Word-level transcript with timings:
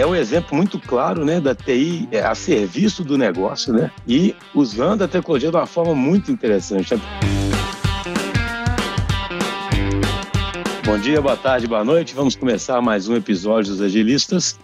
é 0.00 0.06
um 0.06 0.14
exemplo 0.14 0.56
muito 0.56 0.78
claro 0.78 1.24
né, 1.24 1.40
da 1.40 1.56
TI 1.56 2.08
é, 2.12 2.20
a 2.20 2.32
serviço 2.34 3.02
do 3.02 3.18
negócio 3.18 3.72
né, 3.72 3.90
e 4.06 4.34
usando 4.54 5.02
a 5.02 5.08
tecnologia 5.08 5.50
de 5.50 5.56
uma 5.56 5.66
forma 5.66 5.92
muito 5.92 6.30
interessante. 6.30 6.94
Bom 10.84 10.98
dia, 10.98 11.20
boa 11.20 11.36
tarde, 11.36 11.66
boa 11.66 11.84
noite. 11.84 12.14
Vamos 12.14 12.36
começar 12.36 12.80
mais 12.80 13.08
um 13.08 13.16
episódio 13.16 13.72
dos 13.72 13.82
Agilistas. 13.82 14.58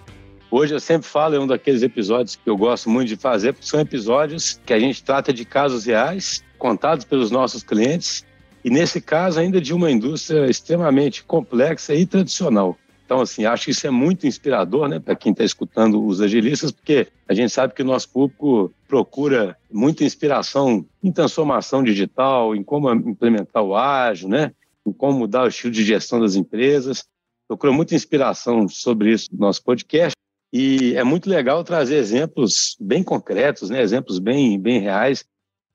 Hoje 0.51 0.73
eu 0.73 0.79
sempre 0.79 1.09
falo, 1.09 1.35
é 1.35 1.41
um 1.41 1.49
daqueles 1.49 1.83
episódios 1.83 2.37
que 2.37 2.49
eu 2.49 2.57
gosto 2.57 2.89
muito 2.89 3.09
de 3.09 3.17
fazer, 3.17 3.53
porque 3.53 3.67
são 3.67 3.81
episódios 3.81 4.61
que 4.65 4.73
a 4.73 4.79
gente 4.79 5.03
trata 5.03 5.33
de 5.33 5.45
casos 5.45 5.85
reais, 5.85 6.45
contados 6.59 7.05
pelos 7.05 7.33
nossos 7.33 7.65
clientes, 7.65 8.25
e 8.65 8.71
nesse 8.71 9.01
caso 9.01 9.41
ainda 9.41 9.61
de 9.61 9.75
uma 9.75 9.91
indústria 9.91 10.47
extremamente 10.49 11.25
complexa 11.25 11.93
e 11.93 12.07
tradicional. 12.07 12.79
Então, 13.05 13.21
assim, 13.21 13.45
acho 13.45 13.67
que 13.67 13.71
isso 13.71 13.87
é 13.87 13.91
muito 13.91 14.27
inspirador, 14.27 14.89
né, 14.89 14.99
para 14.99 15.15
quem 15.15 15.33
está 15.33 15.45
escutando 15.45 16.05
os 16.05 16.21
agilistas, 16.21 16.73
porque 16.73 17.09
a 17.29 17.35
gente 17.35 17.53
sabe 17.53 17.75
que 17.75 17.83
o 17.83 17.85
nosso 17.85 18.09
público 18.09 18.73
procura 18.89 19.57
muita 19.71 20.05
inspiração 20.05 20.87
em 21.03 21.13
transformação 21.13 21.83
digital, 21.83 22.57
em 22.57 22.63
como 22.63 22.91
implementar 22.91 23.63
o 23.63 23.77
ágil, 23.77 24.29
né, 24.29 24.53
em 24.87 24.93
como 24.93 25.19
mudar 25.19 25.45
o 25.45 25.49
estilo 25.49 25.73
de 25.73 25.85
gestão 25.85 26.19
das 26.19 26.35
empresas. 26.35 27.05
Procura 27.47 27.73
muita 27.73 27.95
inspiração 27.95 28.67
sobre 28.69 29.13
isso 29.13 29.29
no 29.33 29.41
nosso 29.41 29.63
podcast. 29.63 30.15
E 30.51 30.95
é 30.95 31.05
muito 31.05 31.29
legal 31.29 31.63
trazer 31.63 31.97
exemplos 31.97 32.77
bem 32.81 33.03
concretos, 33.03 33.69
né, 33.69 33.83
exemplos 33.83 34.19
bem, 34.19 34.59
bem 34.59 34.81
reais 34.81 35.27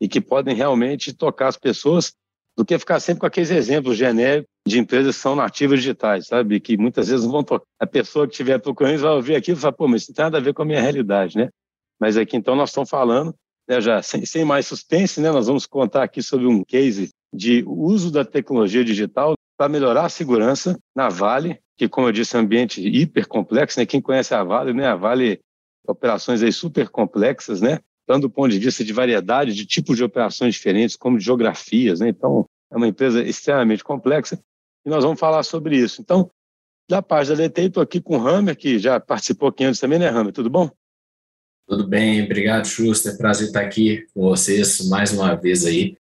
e 0.02 0.08
que 0.08 0.22
podem 0.22 0.56
realmente 0.56 1.14
tocar 1.14 1.50
as 1.50 1.58
pessoas 1.58 2.14
do 2.58 2.66
que 2.66 2.80
ficar 2.80 3.00
sempre 3.00 3.22
com 3.22 3.26
aqueles 3.26 3.52
exemplos 3.52 3.98
genéricos 3.98 4.50
de 4.70 4.80
empresas 4.80 5.16
que 5.16 5.22
são 5.22 5.36
nativas 5.36 5.80
digitais, 5.80 6.28
sabe? 6.28 6.60
Que 6.60 6.78
muitas 6.78 7.08
vezes 7.10 7.26
vão 7.26 7.44
tocar. 7.44 7.66
A 7.80 7.88
pessoa 7.88 8.28
que 8.28 8.34
estiver 8.34 8.60
procurando 8.60 9.00
vai 9.00 9.12
ouvir 9.12 9.36
aquilo 9.36 9.58
e 9.58 9.62
falar, 9.62 9.74
pô, 9.74 9.88
mas 9.88 10.04
isso 10.04 10.12
não 10.12 10.16
tem 10.16 10.26
nada 10.26 10.38
a 10.38 10.42
ver 10.42 10.54
com 10.54 10.62
a 10.62 10.66
minha 10.66 10.82
realidade, 10.82 11.38
né? 11.38 11.50
Mas 12.00 12.16
aqui 12.16 12.38
então 12.38 12.56
nós 12.56 12.70
estamos 12.70 12.90
falando, 12.90 13.34
né, 13.68 13.82
já 13.82 14.02
sem, 14.02 14.26
sem 14.26 14.46
mais 14.46 14.66
suspense, 14.66 15.20
né? 15.20 15.32
Nós 15.32 15.48
vamos 15.48 15.66
contar 15.66 16.04
aqui 16.04 16.22
sobre 16.22 16.48
um 16.48 16.64
case 16.64 17.10
de 17.34 17.64
uso 17.68 18.12
da 18.12 18.24
tecnologia 18.24 18.84
digital 18.84 19.34
para 19.58 19.70
melhorar 19.70 20.06
a 20.06 20.10
segurança 20.10 20.78
na 20.96 21.10
Vale, 21.10 21.60
que, 21.78 21.90
como 21.90 22.08
eu 22.08 22.12
disse, 22.12 22.36
é 22.36 22.40
um 22.40 22.44
ambiente 22.44 22.82
hiper 22.82 23.28
complexo, 23.28 23.80
né? 23.80 23.86
Quem 23.86 24.02
conhece 24.02 24.34
a 24.34 24.44
Vale, 24.44 24.74
né? 24.74 24.88
A 24.88 24.96
Vale 24.96 25.40
operações 25.88 26.42
aí 26.44 26.52
super 26.52 26.90
complexas, 26.90 27.60
né? 27.62 27.80
tanto 28.10 28.22
do 28.22 28.30
ponto 28.32 28.50
de 28.50 28.58
vista 28.58 28.84
de 28.84 28.92
variedade 28.92 29.54
de 29.54 29.68
tipos 29.68 29.96
de 29.96 30.04
operações 30.04 30.56
diferentes, 30.56 30.96
como 30.96 31.20
de 31.20 31.24
geografias. 31.24 32.00
Né? 32.00 32.10
Então, 32.10 32.44
é 32.72 32.76
uma 32.76 32.88
empresa 32.88 33.22
extremamente 33.22 33.84
complexa 33.84 34.40
e 34.90 34.92
nós 34.92 35.04
vamos 35.04 35.20
falar 35.20 35.44
sobre 35.44 35.78
isso. 35.78 36.02
Então, 36.02 36.32
da 36.90 37.00
parte 37.00 37.30
da 37.30 37.36
DT, 37.36 37.62
estou 37.62 37.84
aqui 37.84 38.02
com 38.02 38.18
o 38.18 38.28
Hammer, 38.28 38.58
que 38.58 38.80
já 38.80 39.00
participou 39.00 39.50
aqui 39.50 39.64
antes 39.64 39.80
também, 39.80 40.00
né, 40.00 40.10
Hammer? 40.10 40.34
Tudo 40.34 40.50
bom? 40.50 40.68
Tudo 41.68 41.88
bem, 41.88 42.26
obrigado, 42.26 42.66
Schuster. 42.66 43.16
Prazer 43.16 43.48
estar 43.48 43.62
aqui 43.62 44.08
com 44.12 44.22
vocês 44.22 44.90
mais 44.90 45.14
uma 45.14 45.36
vez 45.36 45.64
aí. 45.64 45.96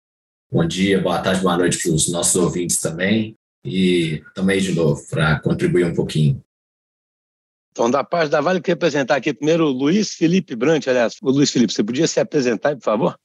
Bom 0.51 0.63
dia, 0.63 1.01
boa 1.01 1.19
tarde, 1.19 1.41
boa 1.41 1.57
noite 1.57 1.81
para 1.81 1.91
os 1.91 2.07
nossos 2.09 2.35
ouvintes 2.35 2.79
também. 2.79 3.35
E 3.65 4.21
também 4.35 4.61
de 4.61 4.73
novo 4.73 5.01
para 5.09 5.39
contribuir 5.39 5.87
um 5.87 5.95
pouquinho. 5.95 6.39
Então, 7.71 7.89
da 7.89 8.03
parte 8.03 8.29
da 8.29 8.39
Vale, 8.39 8.59
eu 8.59 8.61
queria 8.61 8.75
apresentar 8.75 9.15
aqui 9.15 9.33
primeiro 9.33 9.65
o 9.65 9.71
Luiz 9.71 10.13
Felipe 10.13 10.55
Brant, 10.55 10.87
aliás. 10.87 11.15
O 11.23 11.31
Luiz 11.31 11.49
Felipe, 11.49 11.73
você 11.73 11.83
podia 11.83 12.05
se 12.05 12.19
apresentar, 12.19 12.75
por 12.75 12.83
favor? 12.83 13.19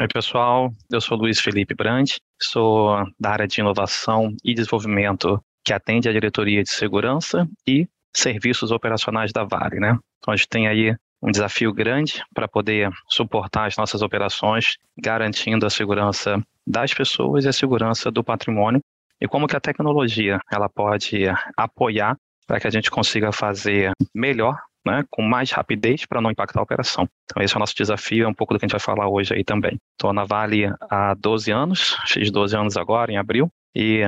Oi, 0.00 0.06
pessoal. 0.06 0.72
Eu 0.88 1.00
sou 1.00 1.18
Luiz 1.18 1.40
Felipe 1.40 1.74
Brant, 1.74 2.18
sou 2.40 3.04
da 3.18 3.30
área 3.30 3.48
de 3.48 3.60
inovação 3.60 4.32
e 4.44 4.54
desenvolvimento 4.54 5.42
que 5.64 5.72
atende 5.72 6.08
a 6.08 6.12
diretoria 6.12 6.62
de 6.62 6.70
segurança 6.70 7.48
e 7.66 7.88
serviços 8.14 8.70
operacionais 8.70 9.32
da 9.32 9.42
Vale, 9.42 9.80
né? 9.80 9.98
Então, 10.18 10.32
a 10.32 10.36
gente 10.36 10.48
tem 10.48 10.68
aí 10.68 10.94
um 11.20 11.32
desafio 11.32 11.72
grande 11.72 12.22
para 12.32 12.46
poder 12.46 12.92
suportar 13.08 13.66
as 13.66 13.76
nossas 13.76 14.00
operações, 14.00 14.76
garantindo 14.96 15.66
a 15.66 15.70
segurança 15.70 16.40
das 16.64 16.94
pessoas 16.94 17.44
e 17.44 17.48
a 17.48 17.52
segurança 17.52 18.08
do 18.08 18.22
patrimônio 18.22 18.80
e 19.20 19.26
como 19.26 19.48
que 19.48 19.56
a 19.56 19.60
tecnologia 19.60 20.38
ela 20.48 20.68
pode 20.68 21.24
apoiar 21.56 22.16
para 22.46 22.60
que 22.60 22.68
a 22.68 22.70
gente 22.70 22.88
consiga 22.88 23.32
fazer 23.32 23.90
melhor, 24.14 24.56
né, 24.90 25.04
com 25.10 25.22
mais 25.22 25.50
rapidez 25.50 26.04
para 26.06 26.20
não 26.20 26.30
impactar 26.30 26.60
a 26.60 26.62
operação. 26.62 27.08
Então 27.24 27.42
esse 27.42 27.54
é 27.54 27.56
o 27.56 27.60
nosso 27.60 27.74
desafio, 27.74 28.24
é 28.24 28.28
um 28.28 28.34
pouco 28.34 28.54
do 28.54 28.58
que 28.58 28.64
a 28.64 28.68
gente 28.68 28.72
vai 28.72 28.80
falar 28.80 29.08
hoje 29.08 29.34
aí 29.34 29.44
também. 29.44 29.78
Estou 29.92 30.12
na 30.12 30.24
Vale 30.24 30.72
há 30.90 31.14
12 31.14 31.50
anos, 31.50 31.96
fiz 32.06 32.30
12 32.30 32.56
anos 32.56 32.76
agora, 32.76 33.12
em 33.12 33.16
abril, 33.16 33.50
e 33.74 34.02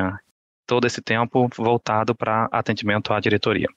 todo 0.67 0.87
esse 0.87 1.03
tempo 1.03 1.49
voltado 1.57 2.15
para 2.15 2.49
atendimento 2.53 3.13
à 3.13 3.21
diretoria. 3.21 3.69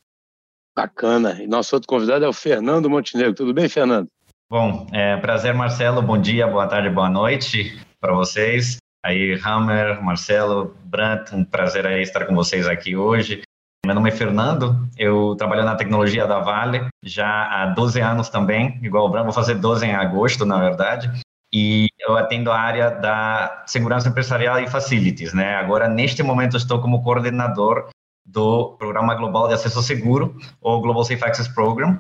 Bacana. 0.75 1.41
E 1.41 1.47
nosso 1.47 1.75
outro 1.75 1.87
convidado 1.87 2.25
é 2.25 2.27
o 2.27 2.33
Fernando 2.33 2.89
Montenegro. 2.89 3.33
Tudo 3.33 3.53
bem, 3.53 3.69
Fernando? 3.69 4.07
Bom, 4.49 4.87
é, 4.91 5.17
prazer, 5.17 5.53
Marcelo. 5.53 6.01
Bom 6.01 6.19
dia, 6.19 6.47
boa 6.47 6.67
tarde, 6.67 6.89
boa 6.89 7.09
noite 7.09 7.79
para 7.99 8.13
vocês. 8.13 8.77
Aí, 9.03 9.39
Hammer, 9.43 10.01
Marcelo, 10.01 10.75
Brandt, 10.85 11.35
um 11.35 11.43
prazer 11.43 11.85
aí 11.85 12.01
estar 12.01 12.25
com 12.25 12.35
vocês 12.35 12.67
aqui 12.67 12.95
hoje. 12.95 13.41
Meu 13.85 13.93
nome 13.93 14.09
é 14.09 14.13
Fernando, 14.13 14.87
eu 14.97 15.35
trabalho 15.35 15.65
na 15.65 15.75
tecnologia 15.75 16.25
da 16.25 16.39
Vale 16.39 16.87
já 17.03 17.27
há 17.27 17.65
12 17.65 17.99
anos 17.99 18.29
também, 18.29 18.79
igual 18.81 19.05
o 19.05 19.09
Bram, 19.09 19.25
vou 19.25 19.33
fazer 19.33 19.55
12 19.55 19.85
em 19.85 19.93
agosto, 19.93 20.45
na 20.45 20.57
verdade, 20.57 21.11
e 21.53 21.89
eu 21.99 22.15
atendo 22.15 22.49
a 22.49 22.57
área 22.57 22.89
da 22.89 23.61
segurança 23.67 24.07
empresarial 24.07 24.57
e 24.61 24.69
facilities, 24.69 25.33
né? 25.33 25.55
Agora, 25.55 25.89
neste 25.89 26.23
momento, 26.23 26.55
estou 26.55 26.79
como 26.79 27.03
coordenador 27.03 27.89
do 28.25 28.77
Programa 28.77 29.15
Global 29.15 29.49
de 29.49 29.55
Acesso 29.55 29.83
Seguro, 29.83 30.33
ou 30.61 30.81
Global 30.81 31.03
Safe 31.03 31.21
Access 31.25 31.53
Program, 31.53 31.97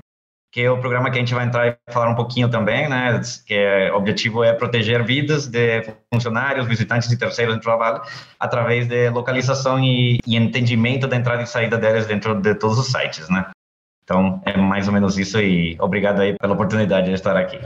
que 0.53 0.61
é 0.61 0.69
o 0.69 0.79
programa 0.79 1.09
que 1.09 1.17
a 1.17 1.19
gente 1.19 1.33
vai 1.33 1.47
entrar 1.47 1.67
e 1.67 1.91
falar 1.91 2.11
um 2.11 2.15
pouquinho 2.15 2.47
também, 2.47 2.87
né? 2.87 3.19
Que 3.43 3.55
é, 3.55 3.91
o 3.91 3.95
objetivo 3.95 4.43
é 4.43 4.53
proteger 4.53 5.03
vidas 5.03 5.47
de 5.47 5.81
funcionários, 6.13 6.67
visitantes 6.67 7.11
e 7.11 7.17
terceiros 7.17 7.55
do 7.55 7.61
trabalho 7.61 8.03
através 8.39 8.87
de 8.87 9.09
localização 9.09 9.83
e, 9.83 10.19
e, 10.27 10.37
entendimento 10.37 11.07
da 11.07 11.15
entrada 11.17 11.41
e 11.41 11.47
saída 11.47 11.75
deles 11.75 12.05
dentro 12.05 12.39
de 12.39 12.53
todos 12.53 12.77
os 12.77 12.85
sites, 12.85 13.27
né? 13.29 13.49
Então, 14.03 14.43
é 14.45 14.55
mais 14.55 14.87
ou 14.87 14.93
menos 14.93 15.17
isso 15.17 15.41
e 15.41 15.75
obrigado 15.81 16.21
aí 16.21 16.37
pela 16.37 16.53
oportunidade 16.53 17.07
de 17.07 17.13
estar 17.13 17.35
aqui. 17.35 17.59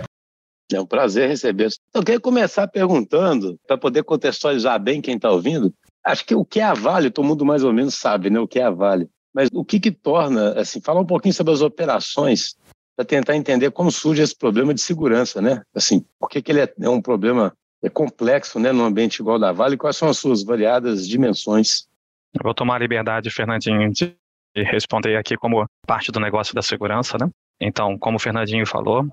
É 0.72 0.80
um 0.80 0.86
prazer 0.86 1.28
receber. 1.28 1.68
Eu 1.94 2.04
queria 2.04 2.22
começar 2.22 2.70
perguntando, 2.70 3.60
para 3.68 3.78
poder 3.78 4.04
contextualizar 4.04 4.80
bem 4.80 5.02
quem 5.02 5.18
está 5.18 5.30
ouvindo, 5.30 5.74
acho 6.06 6.26
que 6.26 6.36
o 6.36 6.46
que 6.46 6.62
é 6.62 6.64
a 6.64 6.74
Vale, 6.74 7.12
todo 7.12 7.26
mundo 7.26 7.46
mais 7.46 7.66
ou 7.66 7.74
menos 7.74 7.96
sabe, 7.96 8.30
né? 8.30 8.40
O 8.40 8.48
que 8.48 8.60
é 8.60 8.64
a 8.64 8.72
Vale. 8.72 9.10
Mas 9.34 9.50
o 9.52 9.66
que 9.66 9.78
que 9.78 9.92
torna, 9.92 10.54
assim, 10.54 10.80
falar 10.80 11.02
um 11.02 11.06
pouquinho 11.06 11.34
sobre 11.34 11.54
as 11.54 11.62
operações 11.62 12.56
para 12.98 13.06
tentar 13.06 13.36
entender 13.36 13.70
como 13.70 13.92
surge 13.92 14.24
esse 14.24 14.36
problema 14.36 14.74
de 14.74 14.82
segurança, 14.82 15.40
né? 15.40 15.62
Assim, 15.74 16.04
por 16.20 16.28
que, 16.28 16.42
que 16.42 16.52
ele 16.52 16.62
é, 16.62 16.74
é 16.82 16.90
um 16.90 17.00
problema 17.00 17.54
é 17.84 17.90
complexo, 17.90 18.60
né, 18.60 18.72
num 18.72 18.84
ambiente 18.84 19.20
igual 19.20 19.38
da 19.38 19.52
Vale? 19.52 19.78
Quais 19.78 19.96
são 19.96 20.10
as 20.10 20.18
suas 20.18 20.44
variadas 20.44 21.08
dimensões? 21.08 21.88
Eu 22.34 22.42
vou 22.44 22.56
tomar 22.56 22.78
a 22.78 22.80
liberdade, 22.80 23.30
Fernandinho, 23.30 23.92
de 23.92 24.16
responder 24.56 25.16
aqui 25.16 25.38
como 25.38 25.64
parte 25.86 26.12
do 26.12 26.20
negócio 26.20 26.56
da 26.56 26.64
segurança, 26.64 27.18
né? 27.20 27.30
Então, 27.62 28.00
como 28.00 28.18
o 28.18 28.20
Fernandinho 28.20 28.66
falou, 28.66 29.06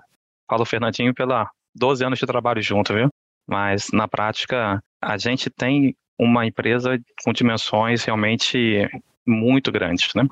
falo 0.48 0.64
Fernandinho 0.64 1.12
pela 1.14 1.50
12 1.74 2.04
anos 2.06 2.18
de 2.18 2.24
trabalho 2.26 2.62
junto, 2.62 2.94
viu? 2.94 3.08
Mas 3.46 3.88
na 3.92 4.08
prática, 4.08 4.82
a 5.02 5.18
gente 5.18 5.50
tem 5.50 5.94
uma 6.18 6.46
empresa 6.46 6.98
com 7.22 7.34
dimensões 7.34 8.02
realmente 8.02 8.88
muito 9.26 9.70
grandes, 9.70 10.08
né? 10.14 10.26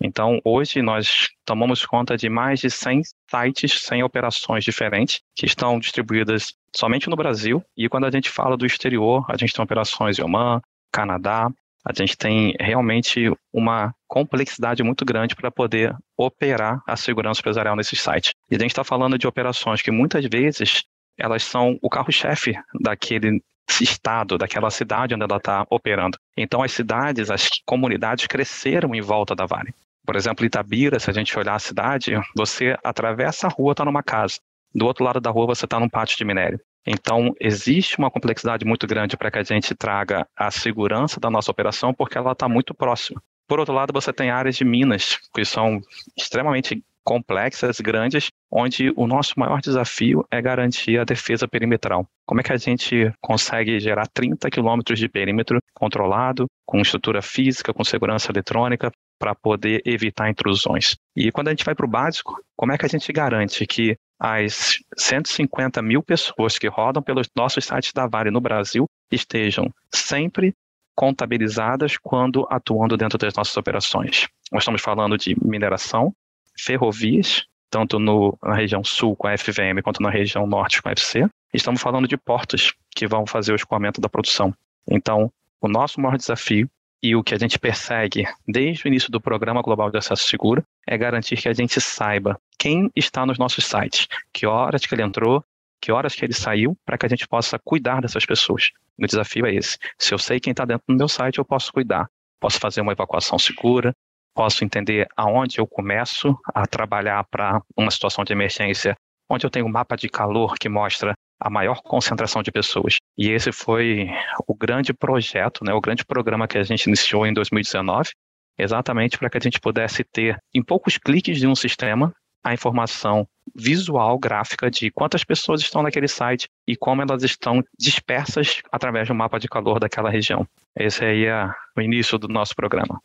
Então, 0.00 0.40
hoje 0.44 0.82
nós 0.82 1.28
tomamos 1.44 1.84
conta 1.84 2.16
de 2.16 2.28
mais 2.28 2.60
de 2.60 2.70
100 2.70 3.02
sites, 3.30 3.80
100 3.80 4.02
operações 4.02 4.64
diferentes 4.64 5.20
que 5.34 5.46
estão 5.46 5.78
distribuídas 5.78 6.52
somente 6.74 7.08
no 7.08 7.16
Brasil. 7.16 7.62
E 7.76 7.88
quando 7.88 8.04
a 8.04 8.10
gente 8.10 8.30
fala 8.30 8.56
do 8.56 8.66
exterior, 8.66 9.24
a 9.28 9.36
gente 9.36 9.54
tem 9.54 9.64
operações 9.64 10.18
em 10.18 10.22
Oman, 10.22 10.60
Canadá. 10.92 11.50
A 11.84 11.92
gente 11.94 12.16
tem 12.16 12.54
realmente 12.60 13.32
uma 13.52 13.94
complexidade 14.08 14.82
muito 14.82 15.04
grande 15.04 15.34
para 15.34 15.50
poder 15.50 15.94
operar 16.16 16.82
a 16.86 16.96
segurança 16.96 17.40
empresarial 17.40 17.76
nesses 17.76 18.00
sites. 18.00 18.32
E 18.50 18.56
a 18.56 18.58
gente 18.58 18.72
está 18.72 18.84
falando 18.84 19.16
de 19.16 19.26
operações 19.26 19.80
que 19.80 19.90
muitas 19.90 20.24
vezes 20.26 20.82
elas 21.18 21.42
são 21.42 21.78
o 21.80 21.88
carro-chefe 21.88 22.54
daquele 22.80 23.40
estado, 23.80 24.36
daquela 24.36 24.70
cidade 24.70 25.14
onde 25.14 25.24
ela 25.24 25.36
está 25.36 25.66
operando. 25.70 26.18
Então, 26.36 26.62
as 26.62 26.72
cidades, 26.72 27.30
as 27.30 27.48
comunidades 27.64 28.26
cresceram 28.26 28.94
em 28.94 29.00
volta 29.00 29.34
da 29.34 29.46
Vale. 29.46 29.74
Por 30.06 30.14
exemplo, 30.14 30.46
Itabira, 30.46 31.00
se 31.00 31.10
a 31.10 31.12
gente 31.12 31.36
olhar 31.36 31.54
a 31.54 31.58
cidade, 31.58 32.12
você 32.34 32.76
atravessa 32.84 33.48
a 33.48 33.50
rua, 33.50 33.72
está 33.72 33.84
numa 33.84 34.02
casa. 34.02 34.36
Do 34.72 34.86
outro 34.86 35.04
lado 35.04 35.20
da 35.20 35.30
rua, 35.30 35.46
você 35.46 35.64
está 35.64 35.80
num 35.80 35.88
pátio 35.88 36.16
de 36.16 36.24
minério. 36.24 36.60
Então, 36.86 37.34
existe 37.40 37.98
uma 37.98 38.10
complexidade 38.10 38.64
muito 38.64 38.86
grande 38.86 39.16
para 39.16 39.30
que 39.30 39.38
a 39.38 39.42
gente 39.42 39.74
traga 39.74 40.24
a 40.36 40.50
segurança 40.50 41.18
da 41.18 41.28
nossa 41.28 41.50
operação, 41.50 41.92
porque 41.92 42.16
ela 42.16 42.32
está 42.32 42.48
muito 42.48 42.72
próxima. 42.72 43.20
Por 43.48 43.58
outro 43.58 43.74
lado, 43.74 43.92
você 43.92 44.12
tem 44.12 44.30
áreas 44.30 44.56
de 44.56 44.64
minas, 44.64 45.18
que 45.34 45.44
são 45.44 45.80
extremamente 46.16 46.80
complexas, 47.04 47.80
grandes, 47.80 48.28
onde 48.50 48.92
o 48.96 49.06
nosso 49.06 49.34
maior 49.36 49.60
desafio 49.60 50.24
é 50.30 50.42
garantir 50.42 50.98
a 50.98 51.04
defesa 51.04 51.46
perimetral. 51.46 52.06
Como 52.26 52.40
é 52.40 52.44
que 52.44 52.52
a 52.52 52.56
gente 52.56 53.12
consegue 53.20 53.78
gerar 53.78 54.06
30 54.08 54.50
quilômetros 54.50 54.98
de 54.98 55.08
perímetro 55.08 55.58
controlado, 55.72 56.46
com 56.66 56.80
estrutura 56.80 57.22
física, 57.22 57.72
com 57.72 57.84
segurança 57.84 58.32
eletrônica, 58.32 58.90
para 59.18 59.34
poder 59.34 59.82
evitar 59.84 60.28
intrusões. 60.30 60.96
E 61.14 61.30
quando 61.32 61.48
a 61.48 61.50
gente 61.50 61.64
vai 61.64 61.74
para 61.74 61.86
o 61.86 61.88
básico, 61.88 62.40
como 62.56 62.72
é 62.72 62.78
que 62.78 62.86
a 62.86 62.88
gente 62.88 63.12
garante 63.12 63.66
que 63.66 63.96
as 64.18 64.78
150 64.96 65.82
mil 65.82 66.02
pessoas 66.02 66.58
que 66.58 66.68
rodam 66.68 67.02
pelos 67.02 67.28
nossos 67.36 67.64
sites 67.64 67.92
da 67.92 68.06
Vale 68.06 68.30
no 68.30 68.40
Brasil 68.40 68.86
estejam 69.10 69.70
sempre 69.92 70.54
contabilizadas 70.94 71.98
quando 71.98 72.46
atuando 72.50 72.96
dentro 72.96 73.18
das 73.18 73.34
nossas 73.34 73.56
operações? 73.56 74.26
Nós 74.50 74.62
estamos 74.62 74.80
falando 74.80 75.18
de 75.18 75.36
mineração, 75.42 76.14
ferrovias, 76.58 77.44
tanto 77.70 77.98
no, 77.98 78.38
na 78.42 78.54
região 78.54 78.82
sul 78.84 79.16
com 79.16 79.26
a 79.26 79.36
FVM 79.36 79.82
quanto 79.82 80.02
na 80.02 80.10
região 80.10 80.46
norte 80.46 80.80
com 80.80 80.88
a 80.88 80.92
FC. 80.92 81.28
Estamos 81.52 81.80
falando 81.80 82.08
de 82.08 82.16
portos 82.16 82.74
que 82.94 83.06
vão 83.06 83.26
fazer 83.26 83.52
o 83.52 83.56
escoamento 83.56 84.00
da 84.00 84.08
produção. 84.08 84.54
Então, 84.88 85.30
o 85.60 85.68
nosso 85.68 86.00
maior 86.00 86.16
desafio 86.16 86.68
e 87.06 87.14
o 87.14 87.22
que 87.22 87.34
a 87.34 87.38
gente 87.38 87.56
persegue 87.56 88.24
desde 88.48 88.84
o 88.84 88.88
início 88.88 89.12
do 89.12 89.20
Programa 89.20 89.62
Global 89.62 89.92
de 89.92 89.96
Acesso 89.96 90.26
Seguro 90.26 90.64
é 90.84 90.98
garantir 90.98 91.36
que 91.36 91.48
a 91.48 91.52
gente 91.52 91.80
saiba 91.80 92.36
quem 92.58 92.90
está 92.96 93.24
nos 93.24 93.38
nossos 93.38 93.64
sites, 93.64 94.08
que 94.32 94.44
horas 94.44 94.84
que 94.84 94.92
ele 94.92 95.04
entrou, 95.04 95.44
que 95.80 95.92
horas 95.92 96.16
que 96.16 96.24
ele 96.24 96.32
saiu, 96.32 96.76
para 96.84 96.98
que 96.98 97.06
a 97.06 97.08
gente 97.08 97.28
possa 97.28 97.60
cuidar 97.60 98.00
dessas 98.00 98.26
pessoas. 98.26 98.72
O 98.98 99.06
desafio 99.06 99.46
é 99.46 99.54
esse. 99.54 99.78
Se 99.96 100.12
eu 100.12 100.18
sei 100.18 100.40
quem 100.40 100.50
está 100.50 100.64
dentro 100.64 100.84
do 100.88 100.96
meu 100.96 101.06
site, 101.06 101.38
eu 101.38 101.44
posso 101.44 101.72
cuidar. 101.72 102.10
Posso 102.40 102.58
fazer 102.58 102.80
uma 102.80 102.90
evacuação 102.90 103.38
segura, 103.38 103.94
posso 104.34 104.64
entender 104.64 105.06
aonde 105.16 105.60
eu 105.60 105.66
começo 105.66 106.36
a 106.52 106.66
trabalhar 106.66 107.22
para 107.30 107.62
uma 107.76 107.92
situação 107.92 108.24
de 108.24 108.32
emergência, 108.32 108.96
onde 109.28 109.44
eu 109.46 109.50
tenho 109.50 109.66
um 109.66 109.70
mapa 109.70 109.96
de 109.96 110.08
calor 110.08 110.54
que 110.58 110.68
mostra 110.68 111.14
a 111.40 111.50
maior 111.50 111.82
concentração 111.82 112.42
de 112.42 112.50
pessoas. 112.50 112.96
E 113.16 113.28
esse 113.30 113.52
foi 113.52 114.08
o 114.46 114.54
grande 114.54 114.92
projeto, 114.92 115.64
né, 115.64 115.72
o 115.72 115.80
grande 115.80 116.04
programa 116.04 116.48
que 116.48 116.58
a 116.58 116.62
gente 116.62 116.84
iniciou 116.84 117.26
em 117.26 117.32
2019, 117.32 118.10
exatamente 118.58 119.18
para 119.18 119.28
que 119.28 119.36
a 119.36 119.40
gente 119.40 119.60
pudesse 119.60 120.02
ter, 120.04 120.38
em 120.54 120.62
poucos 120.62 120.96
cliques 120.96 121.38
de 121.38 121.46
um 121.46 121.54
sistema, 121.54 122.12
a 122.42 122.54
informação 122.54 123.26
visual, 123.54 124.18
gráfica 124.18 124.70
de 124.70 124.90
quantas 124.90 125.24
pessoas 125.24 125.60
estão 125.60 125.82
naquele 125.82 126.08
site 126.08 126.48
e 126.66 126.76
como 126.76 127.02
elas 127.02 127.22
estão 127.22 127.62
dispersas 127.78 128.62
através 128.70 129.08
do 129.08 129.14
mapa 129.14 129.38
de 129.38 129.48
calor 129.48 129.80
daquela 129.80 130.10
região. 130.10 130.46
Esse 130.76 131.04
aí 131.04 131.26
é 131.26 131.50
o 131.76 131.80
início 131.80 132.18
do 132.18 132.28
nosso 132.28 132.54
programa. 132.54 133.00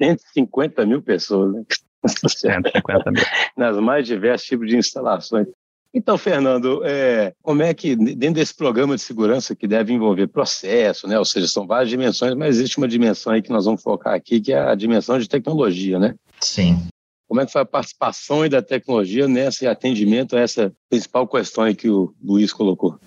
150 0.00 0.86
mil 0.86 1.02
pessoas, 1.02 1.52
né? 1.52 1.64
150 2.06 3.10
mil. 3.10 3.22
Nas 3.56 3.76
mais 3.78 4.06
diversos 4.06 4.46
tipos 4.46 4.68
de 4.68 4.76
instalações. 4.76 5.46
Então, 5.92 6.18
Fernando, 6.18 6.82
é, 6.84 7.32
como 7.42 7.62
é 7.62 7.72
que, 7.72 7.96
dentro 7.96 8.34
desse 8.34 8.54
programa 8.54 8.94
de 8.94 9.00
segurança 9.00 9.56
que 9.56 9.66
deve 9.66 9.92
envolver 9.92 10.26
processo, 10.26 11.08
né? 11.08 11.18
ou 11.18 11.24
seja, 11.24 11.48
são 11.48 11.66
várias 11.66 11.88
dimensões, 11.88 12.34
mas 12.34 12.56
existe 12.56 12.76
uma 12.76 12.86
dimensão 12.86 13.32
aí 13.32 13.40
que 13.40 13.50
nós 13.50 13.64
vamos 13.64 13.82
focar 13.82 14.14
aqui, 14.14 14.40
que 14.40 14.52
é 14.52 14.60
a 14.60 14.74
dimensão 14.74 15.18
de 15.18 15.28
tecnologia, 15.28 15.98
né? 15.98 16.14
Sim. 16.40 16.86
Como 17.26 17.40
é 17.40 17.46
que 17.46 17.52
foi 17.52 17.62
a 17.62 17.66
participação 17.66 18.48
da 18.48 18.62
tecnologia 18.62 19.26
nesse 19.26 19.66
atendimento 19.66 20.36
a 20.36 20.40
essa 20.40 20.72
principal 20.88 21.26
questão 21.26 21.64
aí 21.64 21.74
que 21.74 21.88
o 21.88 22.14
Luiz 22.22 22.52
colocou? 22.52 22.98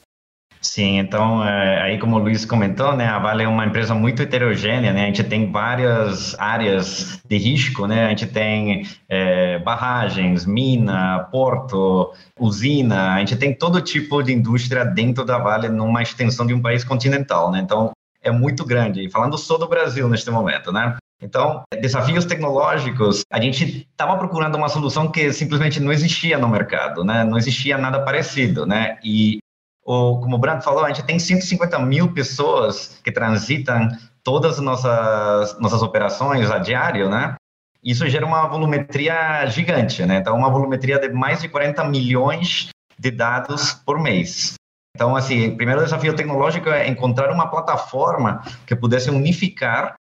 Sim, 0.61 0.99
então, 0.99 1.43
é, 1.43 1.81
aí 1.81 1.97
como 1.97 2.15
o 2.15 2.19
Luiz 2.19 2.45
comentou, 2.45 2.95
né, 2.95 3.07
a 3.07 3.17
Vale 3.17 3.43
é 3.43 3.47
uma 3.47 3.65
empresa 3.65 3.95
muito 3.95 4.21
heterogênea, 4.21 4.93
né, 4.93 5.03
a 5.03 5.05
gente 5.07 5.23
tem 5.23 5.51
várias 5.51 6.39
áreas 6.39 7.19
de 7.27 7.35
risco, 7.35 7.87
né, 7.87 8.05
a 8.05 8.09
gente 8.09 8.27
tem 8.27 8.87
é, 9.09 9.57
barragens, 9.57 10.45
mina, 10.45 11.27
porto, 11.31 12.13
usina, 12.39 13.15
a 13.15 13.19
gente 13.19 13.35
tem 13.37 13.55
todo 13.55 13.81
tipo 13.81 14.21
de 14.21 14.31
indústria 14.33 14.85
dentro 14.85 15.25
da 15.25 15.39
Vale 15.39 15.67
numa 15.67 16.03
extensão 16.03 16.45
de 16.45 16.53
um 16.53 16.61
país 16.61 16.83
continental, 16.83 17.49
né, 17.49 17.59
então 17.59 17.89
é 18.21 18.29
muito 18.29 18.63
grande, 18.63 19.09
falando 19.09 19.39
só 19.39 19.57
do 19.57 19.67
Brasil 19.67 20.07
neste 20.07 20.29
momento, 20.29 20.71
né. 20.71 20.95
Então, 21.23 21.63
desafios 21.79 22.25
tecnológicos, 22.25 23.23
a 23.31 23.39
gente 23.39 23.87
estava 23.91 24.17
procurando 24.17 24.55
uma 24.55 24.69
solução 24.69 25.11
que 25.11 25.31
simplesmente 25.31 25.79
não 25.79 25.91
existia 25.91 26.35
no 26.37 26.47
mercado, 26.47 27.03
né? 27.03 27.23
Não 27.23 27.37
existia 27.37 27.77
nada 27.77 27.99
parecido, 28.01 28.65
né? 28.65 28.97
E 29.03 29.37
o, 29.83 30.19
como 30.19 30.35
o 30.35 30.39
Branco 30.39 30.63
falou, 30.63 30.83
a 30.83 30.87
gente 30.87 31.03
tem 31.03 31.17
150 31.17 31.79
mil 31.79 32.13
pessoas 32.13 32.99
que 33.03 33.11
transitam 33.11 33.89
todas 34.23 34.53
as 34.53 34.59
nossas, 34.59 35.59
nossas 35.59 35.81
operações 35.81 36.49
a 36.51 36.59
diário, 36.59 37.09
né? 37.09 37.35
Isso 37.83 38.07
gera 38.07 38.25
uma 38.25 38.47
volumetria 38.47 39.45
gigante, 39.47 40.05
né? 40.05 40.17
Então, 40.17 40.37
uma 40.37 40.51
volumetria 40.51 40.99
de 40.99 41.09
mais 41.09 41.41
de 41.41 41.49
40 41.49 41.83
milhões 41.85 42.69
de 42.97 43.09
dados 43.09 43.73
por 43.73 43.99
mês. 43.99 44.53
Então, 44.95 45.15
assim, 45.15 45.47
o 45.47 45.57
primeiro 45.57 45.83
desafio 45.83 46.15
tecnológico 46.15 46.69
é 46.69 46.87
encontrar 46.87 47.31
uma 47.31 47.49
plataforma 47.49 48.43
que 48.67 48.75
pudesse 48.75 49.09
unificar 49.09 49.95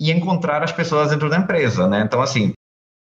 e 0.00 0.12
encontrar 0.12 0.62
as 0.62 0.70
pessoas 0.70 1.10
dentro 1.10 1.28
da 1.28 1.38
empresa, 1.38 1.88
né? 1.88 2.02
Então, 2.02 2.20
assim, 2.20 2.52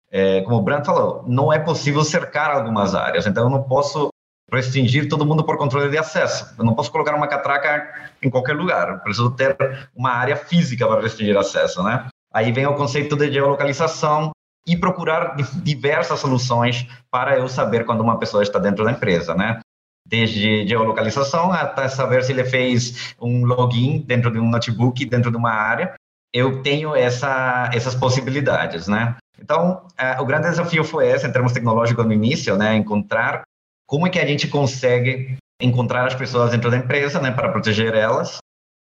é, 0.10 0.42
como 0.42 0.58
o 0.58 0.62
Branco 0.62 0.86
falou, 0.86 1.24
não 1.28 1.54
é 1.54 1.60
possível 1.60 2.04
cercar 2.04 2.50
algumas 2.50 2.96
áreas. 2.96 3.28
Então, 3.28 3.44
eu 3.44 3.50
não 3.50 3.62
posso 3.62 4.10
restringir 4.52 5.10
todo 5.10 5.26
mundo 5.26 5.44
por 5.44 5.58
controle 5.58 5.90
de 5.90 5.98
acesso. 5.98 6.54
Eu 6.58 6.64
não 6.64 6.76
posso 6.76 6.92
colocar 6.92 7.16
uma 7.16 7.28
catraca 7.28 8.12
em 8.22 8.30
qualquer 8.30 8.56
lugar. 8.56 8.90
Eu 8.90 9.00
preciso 9.00 9.32
ter 9.32 9.56
uma 9.96 10.12
área 10.12 10.36
física 10.36 10.88
para 10.88 11.02
restringir 11.02 11.38
acesso, 11.38 11.84
né? 11.84 12.08
Aí 12.34 12.52
vem 12.52 12.66
o 12.66 12.76
conceito 12.76 13.16
de 13.16 13.32
geolocalização 13.32 14.32
e 14.68 14.76
procurar 14.76 15.36
diversas 15.64 16.20
soluções 16.20 16.88
para 17.12 17.38
eu 17.38 17.48
saber 17.48 17.86
quando 17.86 18.02
uma 18.02 18.18
pessoa 18.18 18.44
está 18.44 18.60
dentro 18.60 18.84
da 18.84 18.92
empresa, 18.92 19.34
né? 19.34 19.60
Desde 20.08 20.68
geolocalização 20.68 21.52
até 21.52 21.88
saber 21.88 22.24
se 22.24 22.32
ele 22.32 22.44
fez 22.44 23.16
um 23.20 23.46
login 23.46 24.02
dentro 24.02 24.32
de 24.32 24.40
um 24.40 24.50
notebook, 24.50 25.06
dentro 25.06 25.32
de 25.32 25.38
uma 25.38 25.52
área. 25.52 25.94
Eu 26.34 26.62
tenho 26.62 26.96
essa, 26.96 27.70
essas 27.74 27.96
possibilidades, 27.96 28.88
né? 28.88 29.16
Então, 29.40 29.86
uh, 30.00 30.22
o 30.22 30.26
grande 30.26 30.50
desafio 30.50 30.84
foi 30.84 31.08
esse, 31.08 31.26
em 31.26 31.32
termos 31.32 31.54
tecnológicos 31.54 32.06
no 32.06 32.14
início, 32.14 32.58
né? 32.58 32.76
Encontrar 32.76 33.44
como 33.88 34.08
é 34.08 34.10
que 34.10 34.20
a 34.20 34.26
gente 34.26 34.48
consegue 34.48 35.38
encontrar 35.62 36.08
as 36.08 36.16
pessoas 36.16 36.52
dentro 36.52 36.70
da 36.70 36.78
empresa, 36.78 37.22
né, 37.22 37.32
para 37.32 37.52
proteger 37.52 37.94
elas, 37.94 38.38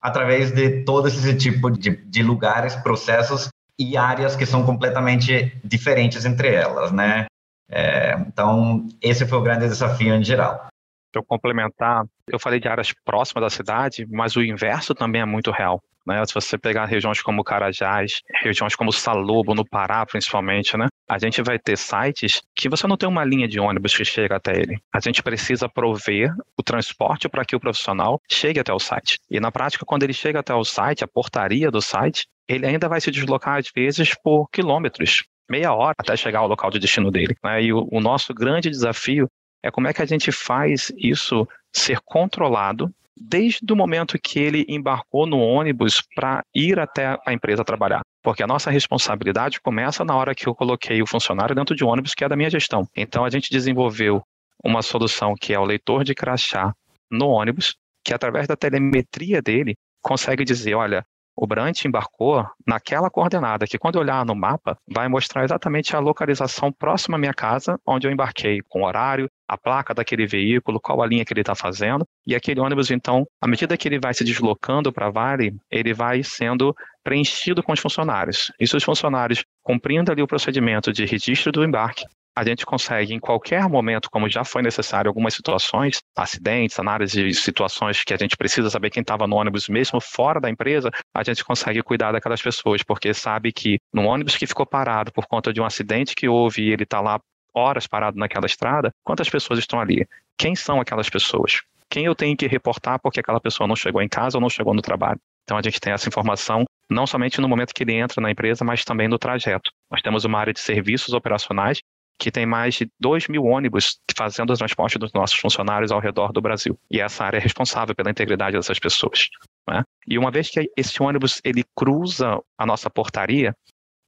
através 0.01 0.51
de 0.51 0.83
todo 0.83 1.07
esse 1.07 1.35
tipo 1.35 1.69
de, 1.69 1.95
de 1.95 2.23
lugares, 2.23 2.75
processos 2.75 3.49
e 3.79 3.97
áreas 3.97 4.35
que 4.35 4.45
são 4.45 4.65
completamente 4.65 5.59
diferentes 5.63 6.25
entre 6.25 6.53
elas, 6.53 6.91
né? 6.91 7.25
É, 7.69 8.13
então, 8.19 8.87
esse 9.01 9.25
foi 9.25 9.37
o 9.37 9.41
grande 9.41 9.67
desafio 9.67 10.13
em 10.13 10.23
geral. 10.23 10.67
Eu 11.13 11.23
complementar, 11.23 12.05
eu 12.27 12.39
falei 12.39 12.59
de 12.59 12.67
áreas 12.67 12.93
próximas 13.03 13.43
da 13.43 13.49
cidade, 13.49 14.05
mas 14.09 14.35
o 14.35 14.43
inverso 14.43 14.93
também 14.93 15.21
é 15.21 15.25
muito 15.25 15.49
real. 15.49 15.81
Né? 16.05 16.23
Se 16.25 16.33
você 16.33 16.57
pegar 16.57 16.85
regiões 16.85 17.21
como 17.21 17.43
Carajás, 17.43 18.21
regiões 18.43 18.75
como 18.75 18.91
Salobo, 18.91 19.55
no 19.55 19.65
Pará 19.65 20.05
principalmente, 20.05 20.77
né? 20.77 20.87
A 21.07 21.17
gente 21.17 21.41
vai 21.41 21.59
ter 21.59 21.77
sites 21.77 22.41
que 22.55 22.67
você 22.67 22.87
não 22.87 22.97
tem 22.97 23.07
uma 23.07 23.23
linha 23.23 23.47
de 23.47 23.59
ônibus 23.59 23.95
que 23.95 24.03
chega 24.03 24.35
até 24.35 24.51
ele. 24.53 24.77
A 24.93 24.99
gente 24.99 25.21
precisa 25.21 25.69
prover 25.69 26.33
o 26.57 26.63
transporte 26.63 27.29
para 27.29 27.45
que 27.45 27.55
o 27.55 27.59
profissional 27.59 28.19
chegue 28.29 28.59
até 28.59 28.73
o 28.73 28.79
site. 28.79 29.19
E 29.29 29.39
na 29.39 29.51
prática, 29.51 29.85
quando 29.85 30.03
ele 30.03 30.13
chega 30.13 30.39
até 30.39 30.53
o 30.53 30.63
site, 30.63 31.03
a 31.03 31.07
portaria 31.07 31.69
do 31.69 31.81
site, 31.81 32.27
ele 32.47 32.65
ainda 32.65 32.87
vai 32.87 32.99
se 32.99 33.11
deslocar 33.11 33.57
às 33.57 33.69
vezes 33.75 34.13
por 34.23 34.49
quilômetros, 34.49 35.23
meia 35.49 35.73
hora 35.73 35.95
até 35.97 36.15
chegar 36.15 36.39
ao 36.39 36.47
local 36.47 36.69
de 36.69 36.79
destino 36.79 37.11
dele. 37.11 37.35
Né? 37.43 37.63
E 37.63 37.73
o, 37.73 37.87
o 37.91 37.99
nosso 37.99 38.33
grande 38.33 38.69
desafio 38.69 39.29
é 39.63 39.71
como 39.71 39.87
é 39.87 39.93
que 39.93 40.01
a 40.01 40.05
gente 40.05 40.31
faz 40.31 40.91
isso 40.97 41.47
ser 41.73 41.99
controlado 42.05 42.91
desde 43.17 43.71
o 43.71 43.75
momento 43.75 44.19
que 44.21 44.39
ele 44.39 44.65
embarcou 44.67 45.25
no 45.25 45.39
ônibus 45.39 46.01
para 46.15 46.43
ir 46.53 46.79
até 46.79 47.17
a 47.25 47.33
empresa 47.33 47.63
trabalhar. 47.63 48.01
Porque 48.25 48.41
a 48.41 48.47
nossa 48.47 48.71
responsabilidade 48.71 49.61
começa 49.61 50.03
na 50.03 50.15
hora 50.15 50.33
que 50.33 50.47
eu 50.47 50.55
coloquei 50.55 50.99
o 50.99 51.05
funcionário 51.05 51.53
dentro 51.53 51.75
de 51.75 51.85
um 51.85 51.87
ônibus, 51.89 52.15
que 52.15 52.25
é 52.25 52.27
da 52.27 52.35
minha 52.35 52.49
gestão. 52.49 52.89
Então, 52.97 53.23
a 53.23 53.29
gente 53.29 53.51
desenvolveu 53.51 54.23
uma 54.63 54.81
solução 54.81 55.35
que 55.39 55.53
é 55.53 55.59
o 55.59 55.63
leitor 55.63 56.03
de 56.03 56.15
crachá 56.15 56.73
no 57.11 57.27
ônibus, 57.27 57.75
que 58.03 58.15
através 58.15 58.47
da 58.47 58.55
telemetria 58.55 59.43
dele 59.43 59.75
consegue 60.01 60.43
dizer, 60.43 60.73
olha, 60.73 61.05
o 61.35 61.45
Brant 61.45 61.83
embarcou 61.83 62.45
naquela 62.65 63.09
coordenada 63.09 63.67
que, 63.67 63.77
quando 63.77 63.95
eu 63.95 64.01
olhar 64.01 64.25
no 64.25 64.35
mapa, 64.35 64.77
vai 64.87 65.07
mostrar 65.07 65.43
exatamente 65.43 65.95
a 65.95 65.99
localização 65.99 66.71
próxima 66.71 67.17
à 67.17 67.19
minha 67.19 67.33
casa, 67.33 67.77
onde 67.85 68.07
eu 68.07 68.11
embarquei, 68.11 68.61
com 68.69 68.81
o 68.81 68.85
horário, 68.85 69.29
a 69.47 69.57
placa 69.57 69.93
daquele 69.93 70.25
veículo, 70.25 70.79
qual 70.79 71.01
a 71.01 71.07
linha 71.07 71.25
que 71.25 71.33
ele 71.33 71.41
está 71.41 71.53
fazendo. 71.53 72.05
E 72.25 72.33
aquele 72.35 72.59
ônibus, 72.59 72.89
então, 72.89 73.25
à 73.41 73.47
medida 73.47 73.77
que 73.77 73.87
ele 73.87 73.99
vai 73.99 74.13
se 74.13 74.23
deslocando 74.23 74.91
para 74.91 75.09
Vale, 75.09 75.55
ele 75.69 75.93
vai 75.93 76.23
sendo 76.23 76.73
preenchido 77.03 77.61
com 77.61 77.73
os 77.73 77.79
funcionários. 77.79 78.51
E 78.59 78.65
se 78.65 78.75
os 78.75 78.83
funcionários 78.83 79.43
cumprindo 79.61 80.11
ali 80.11 80.21
o 80.21 80.27
procedimento 80.27 80.91
de 80.91 81.05
registro 81.05 81.51
do 81.51 81.63
embarque, 81.63 82.05
a 82.35 82.43
gente 82.43 82.65
consegue, 82.65 83.13
em 83.13 83.19
qualquer 83.19 83.67
momento, 83.69 84.09
como 84.11 84.29
já 84.29 84.43
foi 84.43 84.61
necessário, 84.61 85.09
algumas 85.09 85.33
situações, 85.33 86.01
acidentes, 86.15 86.77
análises 86.77 87.13
de 87.15 87.33
situações 87.33 88.03
que 88.03 88.13
a 88.13 88.17
gente 88.17 88.35
precisa 88.35 88.69
saber 88.69 88.89
quem 88.89 89.01
estava 89.01 89.25
no 89.25 89.37
ônibus, 89.37 89.69
mesmo 89.69 90.01
fora 90.01 90.41
da 90.41 90.49
empresa, 90.49 90.91
a 91.13 91.23
gente 91.23 91.45
consegue 91.45 91.81
cuidar 91.81 92.11
daquelas 92.11 92.41
pessoas, 92.41 92.83
porque 92.83 93.13
sabe 93.13 93.53
que 93.53 93.79
no 93.93 94.03
ônibus 94.03 94.35
que 94.35 94.45
ficou 94.45 94.65
parado 94.65 95.13
por 95.13 95.25
conta 95.27 95.53
de 95.53 95.61
um 95.61 95.65
acidente 95.65 96.13
que 96.13 96.27
houve 96.27 96.63
e 96.63 96.73
ele 96.73 96.83
está 96.83 96.99
lá 96.99 97.19
horas 97.53 97.87
parado 97.87 98.19
naquela 98.19 98.45
estrada, 98.45 98.91
quantas 99.01 99.29
pessoas 99.29 99.59
estão 99.59 99.79
ali? 99.79 100.05
Quem 100.37 100.55
são 100.55 100.81
aquelas 100.81 101.09
pessoas? 101.09 101.61
Quem 101.89 102.05
eu 102.05 102.15
tenho 102.15 102.35
que 102.35 102.47
reportar 102.47 102.99
porque 102.99 103.21
aquela 103.21 103.39
pessoa 103.39 103.65
não 103.65 103.77
chegou 103.77 104.01
em 104.01 104.09
casa 104.09 104.37
ou 104.37 104.41
não 104.41 104.49
chegou 104.49 104.73
no 104.73 104.81
trabalho? 104.81 105.19
Então 105.45 105.57
a 105.57 105.61
gente 105.61 105.79
tem 105.79 105.93
essa 105.93 106.09
informação 106.09 106.65
não 106.89 107.07
somente 107.07 107.39
no 107.39 107.47
momento 107.47 107.73
que 107.73 107.83
ele 107.83 107.93
entra 107.93 108.21
na 108.21 108.29
empresa, 108.29 108.65
mas 108.65 108.83
também 108.83 109.07
no 109.07 109.17
trajeto. 109.17 109.71
Nós 109.89 110.01
temos 110.01 110.25
uma 110.25 110.39
área 110.39 110.53
de 110.53 110.59
serviços 110.59 111.13
operacionais 111.13 111.79
que 112.17 112.31
tem 112.31 112.45
mais 112.45 112.75
de 112.75 112.89
2 112.99 113.27
mil 113.27 113.43
ônibus 113.43 113.99
fazendo 114.15 114.53
o 114.53 114.57
transporte 114.57 114.97
dos 114.97 115.11
nossos 115.13 115.37
funcionários 115.37 115.91
ao 115.91 115.99
redor 115.99 116.31
do 116.31 116.41
Brasil. 116.41 116.79
E 116.89 116.99
essa 116.99 117.25
área 117.25 117.37
é 117.37 117.41
responsável 117.41 117.93
pela 117.93 118.09
integridade 118.09 118.55
dessas 118.55 118.79
pessoas. 118.79 119.29
Né? 119.67 119.83
E 120.07 120.17
uma 120.17 120.31
vez 120.31 120.49
que 120.49 120.71
esse 120.77 121.01
ônibus 121.01 121.41
ele 121.43 121.63
cruza 121.75 122.39
a 122.57 122.65
nossa 122.65 122.89
portaria, 122.89 123.55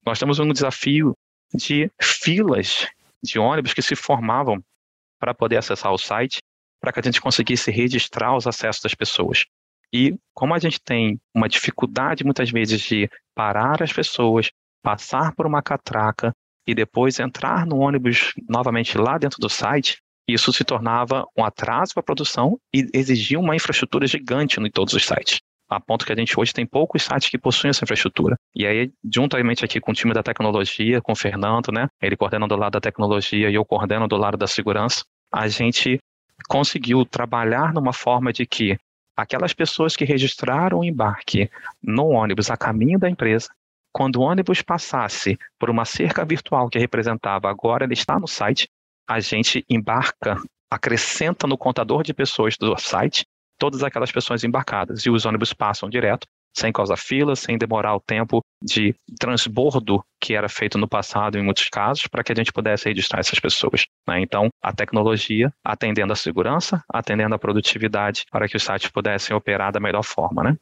nós 0.05 0.19
temos 0.19 0.39
um 0.39 0.51
desafio 0.51 1.13
de 1.53 1.91
filas 2.01 2.87
de 3.21 3.39
ônibus 3.39 3.73
que 3.73 3.81
se 3.81 3.95
formavam 3.95 4.63
para 5.19 5.33
poder 5.33 5.57
acessar 5.57 5.91
o 5.91 5.97
site, 5.97 6.39
para 6.79 6.93
que 6.93 6.99
a 6.99 7.03
gente 7.03 7.19
conseguisse 7.19 7.71
registrar 7.71 8.35
os 8.35 8.47
acessos 8.47 8.81
das 8.81 8.93
pessoas. 8.93 9.45
E 9.93 10.15
como 10.33 10.53
a 10.53 10.59
gente 10.59 10.79
tem 10.79 11.19
uma 11.33 11.49
dificuldade 11.49 12.23
muitas 12.23 12.49
vezes 12.51 12.81
de 12.81 13.09
parar 13.33 13.81
as 13.81 13.91
pessoas, 13.91 14.51
passar 14.83 15.33
por 15.33 15.45
uma 15.45 15.61
catraca 15.61 16.33
e 16.67 16.75
depois 16.75 17.19
entrar 17.19 17.65
no 17.65 17.77
ônibus 17.77 18.33
novamente 18.47 18.97
lá 18.97 19.17
dentro 19.17 19.39
do 19.39 19.49
site, 19.49 19.97
isso 20.27 20.51
se 20.51 20.65
tornava 20.65 21.25
um 21.37 21.45
atraso 21.45 21.93
para 21.93 22.01
a 22.01 22.03
produção 22.03 22.59
e 22.73 22.85
exigia 22.93 23.39
uma 23.39 23.55
infraestrutura 23.55 24.05
gigante 24.05 24.59
em 24.59 24.69
todos 24.69 24.93
os 24.93 25.05
sites. 25.05 25.39
A 25.69 25.79
ponto 25.79 26.05
que 26.05 26.11
a 26.11 26.15
gente 26.15 26.37
hoje 26.37 26.53
tem 26.53 26.65
poucos 26.65 27.03
sites 27.03 27.29
que 27.29 27.37
possuem 27.37 27.69
essa 27.69 27.83
infraestrutura. 27.83 28.35
E 28.55 28.65
aí, 28.65 28.91
juntamente 29.03 29.63
aqui 29.63 29.79
com 29.79 29.91
o 29.91 29.95
time 29.95 30.13
da 30.13 30.23
tecnologia, 30.23 31.01
com 31.01 31.11
o 31.11 31.15
Fernando, 31.15 31.71
né? 31.71 31.87
Ele 32.01 32.15
coordena 32.15 32.47
do 32.47 32.55
lado 32.55 32.73
da 32.73 32.81
tecnologia 32.81 33.49
e 33.49 33.53
eu 33.53 33.65
coordeno 33.65 34.07
do 34.07 34.17
lado 34.17 34.37
da 34.37 34.47
segurança, 34.47 35.03
a 35.31 35.47
gente 35.47 35.99
conseguiu 36.47 37.05
trabalhar 37.05 37.73
numa 37.73 37.91
forma 37.91 38.31
de 38.31 38.45
que 38.45 38.77
aquelas 39.15 39.53
pessoas 39.53 39.95
que 39.95 40.05
registraram 40.05 40.79
o 40.79 40.83
embarque 40.83 41.49
no 41.81 42.09
ônibus 42.09 42.51
a 42.51 42.55
caminho 42.55 42.99
da 42.99 43.09
empresa, 43.09 43.49
quando 43.97 44.17
o 44.17 44.21
ônibus 44.21 44.61
passasse 44.61 45.39
por 45.57 45.71
uma 45.71 45.83
cerca 45.83 46.23
virtual 46.23 46.69
que 46.69 46.77
representava 46.77 47.49
agora 47.49 47.83
ele 47.83 47.93
está 47.93 48.19
no 48.19 48.27
site, 48.27 48.69
a 49.09 49.19
gente 49.19 49.65
embarca, 49.67 50.39
acrescenta 50.69 51.47
no 51.47 51.57
contador 51.57 52.03
de 52.03 52.13
pessoas 52.13 52.55
do 52.59 52.77
site 52.77 53.25
todas 53.57 53.81
aquelas 53.81 54.11
pessoas 54.11 54.43
embarcadas 54.43 55.03
e 55.03 55.09
os 55.09 55.25
ônibus 55.25 55.51
passam 55.51 55.89
direto 55.89 56.27
sem 56.55 56.71
causar 56.71 56.95
fila, 56.95 57.35
sem 57.35 57.57
demorar 57.57 57.95
o 57.95 57.99
tempo 57.99 58.41
de 58.63 58.93
transbordo 59.19 60.03
que 60.21 60.35
era 60.35 60.47
feito 60.47 60.77
no 60.77 60.87
passado 60.87 61.37
em 61.37 61.43
muitos 61.43 61.67
casos, 61.67 62.05
para 62.07 62.23
que 62.23 62.31
a 62.31 62.35
gente 62.35 62.53
pudesse 62.53 62.89
registrar 62.89 63.19
essas 63.19 63.39
pessoas. 63.39 63.85
Né? 64.07 64.21
Então, 64.21 64.49
a 64.61 64.73
tecnologia 64.73 65.51
atendendo 65.63 66.13
a 66.13 66.15
segurança, 66.15 66.83
atendendo 66.87 67.33
a 67.35 67.39
produtividade, 67.39 68.25
para 68.31 68.47
que 68.47 68.57
os 68.57 68.63
sites 68.63 68.89
pudessem 68.89 69.35
operar 69.35 69.71
da 69.71 69.79
melhor 69.79 70.03
forma. 70.03 70.43
Né? 70.43 70.57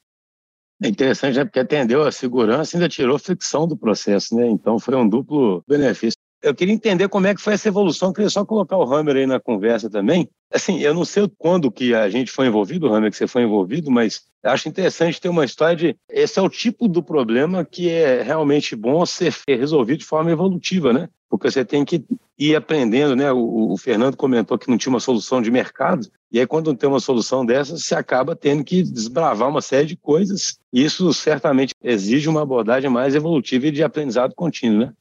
É 0.85 0.87
interessante, 0.87 1.35
né? 1.35 1.43
porque 1.43 1.59
atendeu 1.59 2.03
a 2.03 2.11
segurança 2.11 2.75
e 2.75 2.77
ainda 2.77 2.87
tirou 2.87 3.17
fricção 3.17 3.67
do 3.67 3.75
processo, 3.75 4.35
né? 4.35 4.47
Então 4.47 4.77
foi 4.77 4.95
um 4.95 5.09
duplo 5.09 5.63
benefício. 5.67 6.19
Eu 6.45 6.53
queria 6.53 6.75
entender 6.75 7.09
como 7.09 7.25
é 7.25 7.33
que 7.33 7.41
foi 7.41 7.55
essa 7.55 7.67
evolução, 7.67 8.09
eu 8.09 8.13
queria 8.13 8.29
só 8.29 8.45
colocar 8.45 8.77
o 8.77 8.83
Hammer 8.83 9.15
aí 9.15 9.25
na 9.25 9.39
conversa 9.39 9.89
também. 9.89 10.29
Assim, 10.53 10.79
eu 10.79 10.93
não 10.93 11.03
sei 11.03 11.27
quando 11.39 11.71
que 11.71 11.95
a 11.95 12.07
gente 12.07 12.29
foi 12.31 12.45
envolvido, 12.45 12.93
Hammer, 12.93 13.09
que 13.09 13.17
você 13.17 13.25
foi 13.25 13.41
envolvido, 13.41 13.89
mas 13.89 14.21
acho 14.43 14.69
interessante 14.69 15.19
ter 15.19 15.27
uma 15.27 15.43
história 15.43 15.75
de 15.75 15.97
esse 16.07 16.37
é 16.37 16.41
o 16.43 16.47
tipo 16.47 16.87
do 16.87 17.01
problema 17.01 17.65
que 17.65 17.89
é 17.89 18.21
realmente 18.21 18.75
bom 18.75 19.03
ser 19.07 19.35
resolvido 19.47 19.97
de 19.97 20.05
forma 20.05 20.29
evolutiva, 20.29 20.93
né? 20.93 21.09
Porque 21.27 21.49
você 21.49 21.65
tem 21.65 21.83
que 21.83 22.05
ir 22.37 22.55
aprendendo, 22.55 23.15
né? 23.15 23.31
O, 23.31 23.71
o 23.71 23.77
Fernando 23.77 24.15
comentou 24.15 24.55
que 24.55 24.69
não 24.69 24.77
tinha 24.77 24.93
uma 24.93 24.99
solução 24.99 25.41
de 25.41 25.49
mercado, 25.49 26.07
e 26.31 26.39
aí 26.39 26.45
quando 26.45 26.67
não 26.67 26.75
tem 26.75 26.87
uma 26.87 26.99
solução 26.99 27.43
dessa, 27.43 27.75
você 27.75 27.95
acaba 27.95 28.35
tendo 28.35 28.63
que 28.63 28.83
desbravar 28.83 29.49
uma 29.49 29.63
série 29.63 29.87
de 29.87 29.97
coisas. 29.97 30.59
E 30.71 30.85
isso 30.85 31.11
certamente 31.11 31.73
exige 31.83 32.29
uma 32.29 32.43
abordagem 32.43 32.87
mais 32.87 33.15
evolutiva 33.15 33.65
e 33.65 33.71
de 33.71 33.81
aprendizado 33.81 34.35
contínuo, 34.35 34.81
né? 34.81 34.93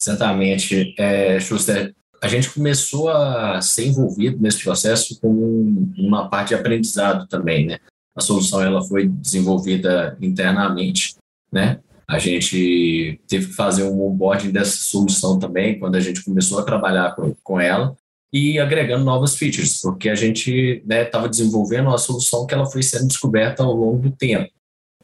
Exatamente. 0.00 0.94
É, 0.98 1.40
Schuster, 1.40 1.94
a 2.20 2.28
gente 2.28 2.50
começou 2.50 3.08
a 3.08 3.60
ser 3.60 3.86
envolvido 3.86 4.40
nesse 4.40 4.62
processo 4.62 5.18
como 5.20 5.92
uma 5.96 6.28
parte 6.28 6.48
de 6.48 6.54
aprendizado 6.54 7.26
também, 7.28 7.66
né? 7.66 7.78
A 8.16 8.20
solução 8.20 8.62
ela 8.62 8.82
foi 8.82 9.08
desenvolvida 9.08 10.16
internamente, 10.20 11.14
né? 11.52 11.80
A 12.06 12.18
gente 12.18 13.20
teve 13.28 13.48
que 13.48 13.52
fazer 13.52 13.84
um 13.84 14.02
onboarding 14.02 14.50
dessa 14.50 14.76
solução 14.78 15.38
também 15.38 15.78
quando 15.78 15.96
a 15.96 16.00
gente 16.00 16.24
começou 16.24 16.58
a 16.58 16.64
trabalhar 16.64 17.14
com, 17.14 17.34
com 17.42 17.60
ela 17.60 17.94
e 18.32 18.58
agregando 18.58 19.04
novas 19.04 19.36
features, 19.36 19.80
porque 19.80 20.08
a 20.08 20.14
gente 20.14 20.82
estava 20.88 21.24
né, 21.24 21.30
desenvolvendo 21.30 21.88
uma 21.88 21.98
solução 21.98 22.46
que 22.46 22.54
ela 22.54 22.66
foi 22.66 22.82
sendo 22.82 23.08
descoberta 23.08 23.62
ao 23.62 23.72
longo 23.72 23.98
do 23.98 24.10
tempo, 24.10 24.50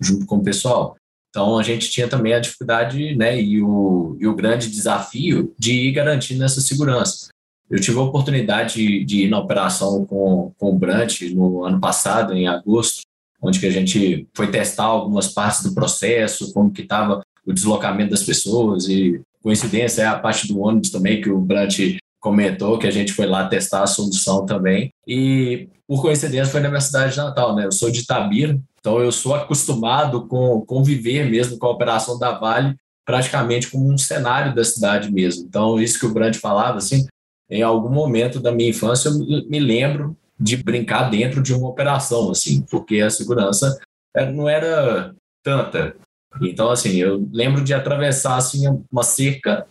junto 0.01 0.27
com 0.27 0.37
o 0.37 0.43
pessoal. 0.43 0.97
Então, 1.35 1.59
a 1.59 1.65
gente 1.65 1.91
tinha 1.91 2.07
também 2.07 2.33
a 2.33 2.39
dificuldade 2.39 3.17
né, 3.17 3.43
e, 3.43 3.61
o, 3.61 4.17
e 4.21 4.27
o 4.29 4.37
grande 4.37 4.71
desafio 4.71 5.53
de 5.59 5.73
ir 5.73 5.91
garantindo 5.91 6.45
essa 6.45 6.61
segurança. 6.61 7.27
Eu 7.69 7.81
tive 7.81 7.99
a 7.99 8.03
oportunidade 8.03 8.75
de, 8.75 9.05
de 9.05 9.25
ir 9.25 9.29
na 9.29 9.41
operação 9.41 10.07
com, 10.07 10.53
com 10.57 10.71
o 10.71 10.79
Brant 10.79 11.23
no 11.33 11.65
ano 11.65 11.81
passado, 11.81 12.33
em 12.35 12.47
agosto, 12.47 13.01
onde 13.43 13.59
que 13.59 13.67
a 13.67 13.71
gente 13.73 14.29
foi 14.33 14.49
testar 14.49 14.85
algumas 14.85 15.27
partes 15.27 15.65
do 15.65 15.75
processo, 15.75 16.53
como 16.53 16.71
que 16.71 16.83
estava 16.83 17.21
o 17.45 17.53
deslocamento 17.53 18.13
das 18.13 18.23
pessoas 18.23 18.89
e 18.89 19.21
coincidência 19.43 20.03
é 20.03 20.07
a 20.07 20.17
parte 20.17 20.47
do 20.47 20.61
ônibus 20.61 20.91
também 20.91 21.21
que 21.21 21.31
o 21.31 21.41
Brant 21.41 21.81
comentou 22.21 22.79
que 22.79 22.87
a 22.87 22.93
gente 22.93 23.13
foi 23.13 23.27
lá 23.27 23.49
testar 23.49 23.83
a 23.83 23.89
solução 23.89 24.47
também. 24.47 24.89
E 25.05 25.69
por 25.85 26.01
coincidência 26.01 26.53
foi 26.53 26.61
na 26.61 26.69
minha 26.69 26.81
cidade 26.81 27.13
de 27.13 27.19
Natal, 27.19 27.57
né? 27.57 27.67
Eu 27.67 27.73
sou 27.73 27.91
de 27.91 28.01
Itabira, 28.01 28.57
então 28.85 29.01
eu 29.01 29.11
sou 29.11 29.35
acostumado 29.35 30.29
com 30.29 30.61
conviver 30.61 31.25
mesmo 31.31 31.59
com 31.59 31.67
a 31.67 31.71
operação 31.71 32.19
da 32.19 32.39
Vale 32.39 32.77
praticamente 33.03 33.71
como 33.71 33.91
um 33.91 33.97
cenário 33.97 34.55
da 34.55 34.63
cidade 34.63 35.11
mesmo. 35.11 35.47
Então 35.47 35.81
isso 35.81 35.99
que 35.99 36.05
o 36.05 36.13
Brand 36.13 36.37
falava 36.37 36.77
assim, 36.77 37.07
em 37.49 37.63
algum 37.63 37.89
momento 37.89 38.39
da 38.39 38.53
minha 38.53 38.69
infância 38.69 39.09
eu 39.09 39.47
me 39.49 39.59
lembro 39.59 40.15
de 40.39 40.59
brincar 40.59 41.11
dentro 41.11 41.43
de 41.43 41.55
uma 41.55 41.67
operação 41.67 42.31
assim, 42.31 42.61
porque 42.61 43.01
a 43.01 43.09
segurança 43.09 43.81
não 44.35 44.47
era 44.47 45.15
tanta. 45.43 45.97
Então 46.43 46.71
assim, 46.71 46.97
eu 46.97 47.27
lembro 47.33 47.65
de 47.65 47.73
atravessar 47.73 48.37
assim 48.37 48.67
uma 48.93 49.03
cerca 49.03 49.67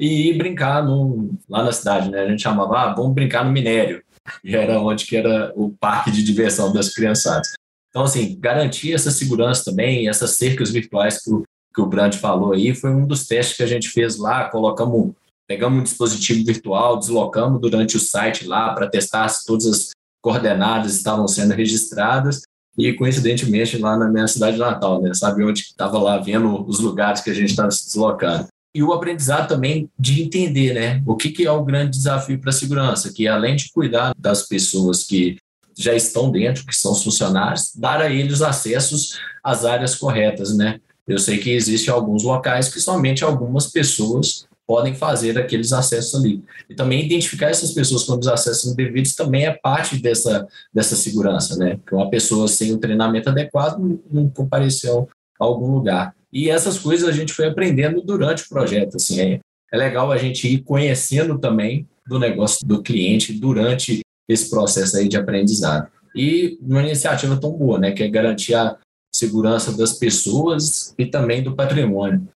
e 0.00 0.30
ir 0.30 0.36
brincar 0.36 0.82
no, 0.82 1.30
lá 1.48 1.62
na 1.62 1.70
cidade, 1.70 2.10
né? 2.10 2.22
A 2.22 2.28
gente 2.28 2.42
chamava, 2.42 2.76
ah, 2.76 2.92
vamos 2.92 3.14
brincar 3.14 3.44
no 3.44 3.52
minério. 3.52 4.02
E 4.44 4.54
era 4.54 4.78
onde 4.78 5.06
que 5.06 5.16
era 5.16 5.54
o 5.56 5.70
parque 5.80 6.10
de 6.10 6.22
diversão 6.22 6.70
das 6.70 6.92
criançadas. 6.92 7.54
Então, 7.90 8.02
assim, 8.02 8.38
garantir 8.38 8.92
essa 8.92 9.10
segurança 9.10 9.64
também, 9.64 10.08
essas 10.08 10.32
cercas 10.32 10.70
virtuais 10.70 11.22
que 11.22 11.30
o, 11.30 11.42
que 11.74 11.80
o 11.80 11.86
Brand 11.86 12.14
falou 12.14 12.52
aí, 12.52 12.74
foi 12.74 12.90
um 12.90 13.06
dos 13.06 13.26
testes 13.26 13.56
que 13.56 13.62
a 13.62 13.66
gente 13.66 13.88
fez 13.88 14.18
lá, 14.18 14.48
colocamos, 14.48 15.12
pegamos 15.46 15.80
um 15.80 15.82
dispositivo 15.82 16.44
virtual, 16.44 16.98
deslocamos 16.98 17.60
durante 17.60 17.96
o 17.96 18.00
site 18.00 18.46
lá 18.46 18.74
para 18.74 18.88
testar 18.88 19.28
se 19.28 19.46
todas 19.46 19.66
as 19.66 19.90
coordenadas 20.20 20.94
estavam 20.94 21.26
sendo 21.26 21.54
registradas 21.54 22.42
e 22.76 22.92
coincidentemente 22.92 23.76
lá 23.78 23.96
na 23.96 24.08
minha 24.08 24.28
cidade 24.28 24.56
natal, 24.56 25.02
né? 25.02 25.12
Sabe 25.12 25.42
onde 25.42 25.62
estava 25.62 25.98
lá 25.98 26.18
vendo 26.18 26.64
os 26.64 26.78
lugares 26.78 27.20
que 27.20 27.30
a 27.30 27.34
gente 27.34 27.50
estava 27.50 27.70
se 27.70 27.86
deslocando. 27.86 28.46
E 28.74 28.82
o 28.82 28.92
aprendizado 28.92 29.48
também 29.48 29.90
de 29.98 30.22
entender 30.22 30.74
né, 30.74 31.02
o 31.04 31.16
que, 31.16 31.30
que 31.30 31.44
é 31.44 31.50
o 31.50 31.64
grande 31.64 31.96
desafio 31.96 32.38
para 32.38 32.50
a 32.50 32.52
segurança, 32.52 33.12
que 33.12 33.26
além 33.26 33.56
de 33.56 33.72
cuidar 33.72 34.12
das 34.16 34.46
pessoas 34.46 35.02
que 35.02 35.36
já 35.78 35.94
estão 35.94 36.30
dentro, 36.30 36.66
que 36.66 36.74
são 36.74 36.92
os 36.92 37.04
funcionários, 37.04 37.72
dar 37.74 38.00
a 38.00 38.10
eles 38.10 38.42
acessos 38.42 39.18
às 39.42 39.64
áreas 39.64 39.94
corretas. 39.94 40.56
Né? 40.56 40.80
Eu 41.06 41.18
sei 41.18 41.38
que 41.38 41.50
existem 41.50 41.94
alguns 41.94 42.24
locais 42.24 42.68
que 42.68 42.80
somente 42.80 43.22
algumas 43.22 43.68
pessoas 43.68 44.48
podem 44.66 44.94
fazer 44.94 45.38
aqueles 45.38 45.72
acessos 45.72 46.14
ali. 46.14 46.42
E 46.68 46.74
também 46.74 47.06
identificar 47.06 47.48
essas 47.48 47.72
pessoas 47.72 48.04
quando 48.04 48.20
os 48.20 48.28
acessos 48.28 48.70
indevidos 48.70 49.14
também 49.14 49.46
é 49.46 49.52
parte 49.52 49.96
dessa, 49.96 50.46
dessa 50.74 50.94
segurança, 50.94 51.56
né? 51.56 51.76
Porque 51.76 51.94
uma 51.94 52.10
pessoa 52.10 52.46
sem 52.46 52.74
o 52.74 52.78
treinamento 52.78 53.30
adequado 53.30 53.78
não 54.10 54.28
compareceu 54.28 55.08
a 55.40 55.44
algum 55.44 55.70
lugar. 55.70 56.14
E 56.30 56.50
essas 56.50 56.78
coisas 56.78 57.08
a 57.08 57.12
gente 57.12 57.32
foi 57.32 57.46
aprendendo 57.46 58.02
durante 58.02 58.42
o 58.42 58.48
projeto. 58.50 58.96
Assim, 58.96 59.18
é, 59.20 59.40
é 59.72 59.76
legal 59.76 60.12
a 60.12 60.18
gente 60.18 60.46
ir 60.46 60.58
conhecendo 60.58 61.38
também 61.38 61.88
do 62.06 62.18
negócio 62.18 62.66
do 62.66 62.82
cliente 62.82 63.32
durante 63.32 64.02
esse 64.28 64.50
processo 64.50 64.96
aí 64.96 65.08
de 65.08 65.16
aprendizado. 65.16 65.88
E 66.14 66.58
uma 66.60 66.82
iniciativa 66.82 67.40
tão 67.40 67.52
boa, 67.52 67.78
né, 67.78 67.92
que 67.92 68.02
é 68.02 68.08
garantir 68.08 68.54
a 68.54 68.76
segurança 69.14 69.76
das 69.76 69.92
pessoas 69.94 70.94
e 70.98 71.06
também 71.06 71.42
do 71.42 71.54
patrimônio. 71.54 72.28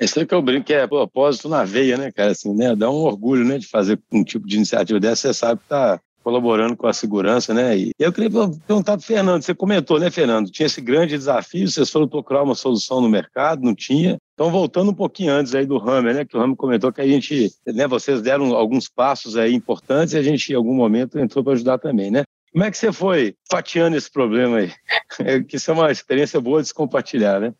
Esse 0.00 0.20
é 0.20 0.26
que 0.26 0.34
eu 0.34 0.40
brinco 0.40 0.66
que 0.66 0.72
é 0.72 0.86
propósito 0.86 1.48
na 1.48 1.62
veia, 1.62 1.98
né, 1.98 2.10
cara? 2.10 2.30
Assim, 2.30 2.54
né? 2.54 2.74
Dá 2.74 2.90
um 2.90 2.94
orgulho, 2.94 3.44
né, 3.44 3.58
de 3.58 3.66
fazer 3.66 4.00
um 4.10 4.24
tipo 4.24 4.46
de 4.46 4.56
iniciativa 4.56 4.98
dessa. 4.98 5.28
Você 5.28 5.34
sabe 5.34 5.60
que 5.60 5.68
tá 5.68 6.00
colaborando 6.22 6.76
com 6.76 6.86
a 6.86 6.92
segurança, 6.92 7.52
né? 7.54 7.76
E 7.76 7.92
eu 7.98 8.12
queria 8.12 8.30
perguntar 8.30 8.96
para 8.96 9.06
Fernando, 9.06 9.42
você 9.42 9.54
comentou, 9.54 9.98
né, 9.98 10.10
Fernando? 10.10 10.50
Tinha 10.50 10.66
esse 10.66 10.80
grande 10.80 11.16
desafio, 11.16 11.68
vocês 11.68 11.90
foram 11.90 12.08
procurar 12.08 12.42
uma 12.42 12.54
solução 12.54 13.00
no 13.00 13.08
mercado, 13.08 13.62
não 13.62 13.74
tinha. 13.74 14.18
Então, 14.34 14.50
voltando 14.50 14.90
um 14.90 14.94
pouquinho 14.94 15.32
antes 15.32 15.54
aí 15.54 15.66
do 15.66 15.78
Hammer, 15.78 16.14
né, 16.14 16.24
que 16.24 16.36
o 16.36 16.40
Hammer 16.40 16.56
comentou 16.56 16.92
que 16.92 17.00
a 17.00 17.06
gente, 17.06 17.50
né, 17.66 17.86
vocês 17.86 18.22
deram 18.22 18.54
alguns 18.54 18.88
passos 18.88 19.36
aí 19.36 19.54
importantes 19.54 20.14
e 20.14 20.18
a 20.18 20.22
gente, 20.22 20.52
em 20.52 20.56
algum 20.56 20.74
momento, 20.74 21.18
entrou 21.18 21.44
para 21.44 21.54
ajudar 21.54 21.78
também, 21.78 22.10
né? 22.10 22.22
Como 22.52 22.64
é 22.64 22.70
que 22.70 22.76
você 22.76 22.92
foi 22.92 23.34
fatiando 23.50 23.96
esse 23.96 24.10
problema 24.10 24.58
aí? 24.58 24.72
É, 25.18 25.40
que 25.42 25.56
isso 25.56 25.70
é 25.70 25.74
uma 25.74 25.90
experiência 25.90 26.40
boa 26.40 26.62
de 26.62 26.68
se 26.68 26.74
compartilhar, 26.74 27.40
né? 27.40 27.52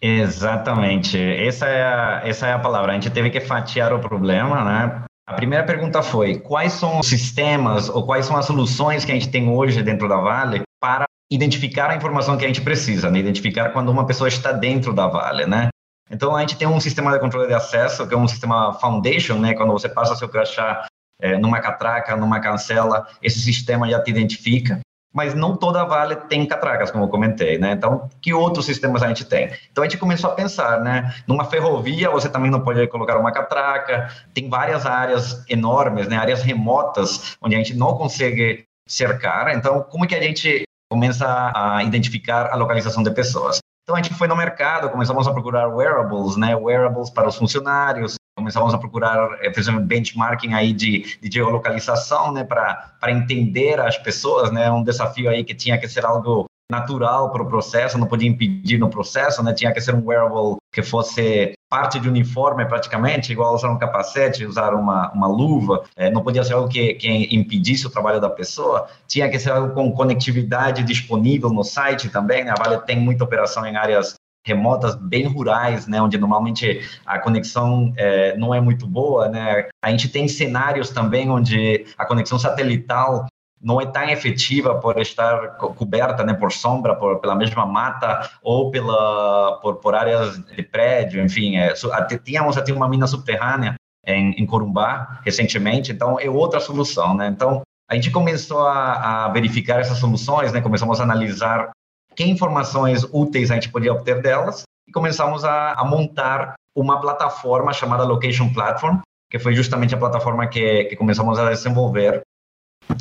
Exatamente. 0.00 1.18
Essa 1.18 1.66
é, 1.66 1.82
a, 1.82 2.22
essa 2.22 2.46
é 2.46 2.52
a 2.52 2.58
palavra. 2.58 2.92
A 2.92 2.94
gente 2.94 3.10
teve 3.10 3.30
que 3.30 3.40
fatiar 3.40 3.94
o 3.94 3.98
problema, 3.98 4.62
né? 4.62 5.04
A 5.26 5.34
primeira 5.34 5.64
pergunta 5.64 6.02
foi: 6.02 6.38
quais 6.38 6.72
são 6.72 7.00
os 7.00 7.08
sistemas 7.08 7.88
ou 7.88 8.06
quais 8.06 8.26
são 8.26 8.36
as 8.36 8.46
soluções 8.46 9.04
que 9.04 9.10
a 9.10 9.14
gente 9.14 9.28
tem 9.28 9.48
hoje 9.48 9.82
dentro 9.82 10.08
da 10.08 10.18
Vale 10.18 10.62
para 10.80 11.04
identificar 11.30 11.90
a 11.90 11.96
informação 11.96 12.36
que 12.36 12.44
a 12.44 12.48
gente 12.48 12.60
precisa, 12.60 13.10
né? 13.10 13.18
identificar 13.18 13.70
quando 13.70 13.88
uma 13.88 14.06
pessoa 14.06 14.28
está 14.28 14.52
dentro 14.52 14.92
da 14.92 15.08
Vale, 15.08 15.44
né? 15.46 15.68
Então 16.08 16.36
a 16.36 16.40
gente 16.40 16.56
tem 16.56 16.68
um 16.68 16.78
sistema 16.78 17.10
de 17.10 17.18
controle 17.18 17.48
de 17.48 17.54
acesso 17.54 18.06
que 18.06 18.14
é 18.14 18.16
um 18.16 18.28
sistema 18.28 18.72
foundation, 18.74 19.38
né? 19.38 19.54
Quando 19.54 19.72
você 19.72 19.88
passa 19.88 20.14
seu 20.14 20.28
crachá 20.28 20.86
é, 21.20 21.36
numa 21.36 21.60
catraca, 21.60 22.16
numa 22.16 22.38
cancela, 22.38 23.08
esse 23.20 23.40
sistema 23.40 23.90
já 23.90 24.00
te 24.00 24.10
identifica 24.10 24.80
mas 25.16 25.34
não 25.34 25.56
toda 25.56 25.82
Vale 25.82 26.14
tem 26.14 26.44
catracas, 26.44 26.90
como 26.90 27.04
eu 27.04 27.08
comentei, 27.08 27.56
né? 27.56 27.72
Então, 27.72 28.10
que 28.20 28.34
outros 28.34 28.66
sistemas 28.66 29.02
a 29.02 29.08
gente 29.08 29.24
tem? 29.24 29.50
Então, 29.72 29.82
a 29.82 29.88
gente 29.88 29.96
começou 29.96 30.28
a 30.28 30.34
pensar, 30.34 30.78
né? 30.80 31.14
Numa 31.26 31.46
ferrovia, 31.46 32.10
você 32.10 32.28
também 32.28 32.50
não 32.50 32.60
pode 32.60 32.86
colocar 32.88 33.16
uma 33.16 33.32
catraca, 33.32 34.10
tem 34.34 34.50
várias 34.50 34.84
áreas 34.84 35.42
enormes, 35.48 36.06
né? 36.06 36.18
Áreas 36.18 36.42
remotas, 36.42 37.34
onde 37.40 37.54
a 37.54 37.58
gente 37.58 37.74
não 37.74 37.94
consegue 37.96 38.66
cercar. 38.86 39.56
Então, 39.56 39.82
como 39.82 40.06
que 40.06 40.14
a 40.14 40.22
gente 40.22 40.64
começa 40.90 41.50
a 41.54 41.82
identificar 41.82 42.52
a 42.52 42.54
localização 42.54 43.02
de 43.02 43.10
pessoas? 43.10 43.58
Então 43.84 43.96
a 43.96 44.02
gente 44.02 44.14
foi 44.14 44.28
no 44.28 44.36
mercado, 44.36 44.90
começamos 44.90 45.26
a 45.26 45.32
procurar 45.32 45.68
wearables, 45.68 46.36
né? 46.36 46.54
Wearables 46.54 47.08
para 47.08 47.28
os 47.28 47.36
funcionários, 47.36 48.16
começamos 48.36 48.74
a 48.74 48.78
procurar, 48.78 49.38
eh, 49.40 49.52
fizemos 49.52 49.82
benchmarking 49.84 50.52
aí 50.52 50.72
de, 50.72 51.18
de 51.20 51.30
geolocalização, 51.32 52.32
né? 52.32 52.44
Para 52.44 53.10
entender 53.10 53.80
as 53.80 53.96
pessoas, 53.96 54.52
né? 54.52 54.70
Um 54.70 54.84
desafio 54.84 55.30
aí 55.30 55.42
que 55.42 55.54
tinha 55.54 55.78
que 55.78 55.88
ser 55.88 56.04
algo 56.04 56.44
natural 56.70 57.30
para 57.30 57.42
o 57.42 57.48
processo, 57.48 57.96
não 57.96 58.06
podia 58.06 58.28
impedir 58.28 58.78
no 58.78 58.90
processo, 58.90 59.42
né? 59.42 59.54
Tinha 59.54 59.72
que 59.72 59.80
ser 59.80 59.94
um 59.94 60.04
wearable 60.04 60.56
que 60.72 60.82
fosse 60.82 61.54
parte 61.70 61.98
de 61.98 62.08
uniforme 62.08 62.66
praticamente, 62.66 63.32
igual 63.32 63.54
usar 63.54 63.70
um 63.70 63.78
capacete, 63.78 64.44
usar 64.44 64.74
uma, 64.74 65.10
uma 65.12 65.26
luva, 65.26 65.84
é, 65.96 66.10
não 66.10 66.22
podia 66.22 66.44
ser 66.44 66.52
algo 66.54 66.68
que, 66.68 66.94
que 66.94 67.34
impedisse 67.34 67.86
o 67.86 67.90
trabalho 67.90 68.20
da 68.20 68.30
pessoa, 68.30 68.86
tinha 69.08 69.28
que 69.28 69.38
ser 69.38 69.50
algo 69.50 69.74
com 69.74 69.90
conectividade 69.92 70.82
disponível 70.82 71.50
no 71.50 71.64
site 71.64 72.08
também, 72.08 72.44
né? 72.44 72.50
A 72.50 72.62
Vale 72.62 72.78
tem 72.82 72.98
muita 73.00 73.24
operação 73.24 73.64
em 73.64 73.76
áreas 73.76 74.14
remotas 74.46 74.94
bem 74.94 75.26
rurais, 75.26 75.88
né, 75.88 76.00
onde 76.00 76.16
normalmente 76.16 76.80
a 77.04 77.18
conexão 77.18 77.92
é, 77.96 78.36
não 78.36 78.54
é 78.54 78.60
muito 78.60 78.86
boa, 78.86 79.28
né. 79.28 79.68
A 79.82 79.90
gente 79.90 80.08
tem 80.08 80.28
cenários 80.28 80.90
também 80.90 81.28
onde 81.28 81.84
a 81.98 82.06
conexão 82.06 82.38
satelital 82.38 83.26
não 83.60 83.80
é 83.80 83.86
tão 83.86 84.04
efetiva 84.04 84.76
por 84.76 84.98
estar 85.00 85.56
coberta 85.56 86.22
né, 86.22 86.34
por 86.34 86.52
sombra, 86.52 86.94
por, 86.94 87.18
pela 87.18 87.34
mesma 87.34 87.66
mata 87.66 88.30
ou 88.42 88.70
pela, 88.70 89.58
por, 89.60 89.76
por 89.76 89.94
áreas 89.94 90.38
de 90.38 90.62
prédio, 90.62 91.24
enfim. 91.24 91.56
É, 91.56 91.74
até, 91.92 92.16
tínhamos 92.18 92.56
até 92.56 92.72
uma 92.72 92.88
mina 92.88 93.06
subterrânea 93.06 93.74
em, 94.06 94.30
em 94.32 94.46
Corumbá 94.46 95.20
recentemente, 95.24 95.90
então 95.90 96.20
é 96.20 96.28
outra 96.28 96.60
solução. 96.60 97.14
Né? 97.14 97.28
Então, 97.28 97.62
a 97.88 97.94
gente 97.94 98.10
começou 98.10 98.66
a, 98.66 99.24
a 99.24 99.28
verificar 99.30 99.80
essas 99.80 99.98
soluções, 99.98 100.52
né? 100.52 100.60
começamos 100.60 101.00
a 101.00 101.04
analisar 101.04 101.70
que 102.16 102.24
informações 102.24 103.04
úteis 103.12 103.50
a 103.50 103.54
gente 103.54 103.70
podia 103.70 103.92
obter 103.92 104.22
delas 104.22 104.62
e 104.88 104.92
começamos 104.92 105.44
a, 105.44 105.72
a 105.72 105.84
montar 105.84 106.54
uma 106.74 107.00
plataforma 107.00 107.72
chamada 107.72 108.04
Location 108.04 108.52
Platform, 108.52 108.98
que 109.30 109.38
foi 109.38 109.54
justamente 109.54 109.94
a 109.94 109.98
plataforma 109.98 110.46
que, 110.46 110.84
que 110.84 110.96
começamos 110.96 111.38
a 111.38 111.50
desenvolver 111.50 112.22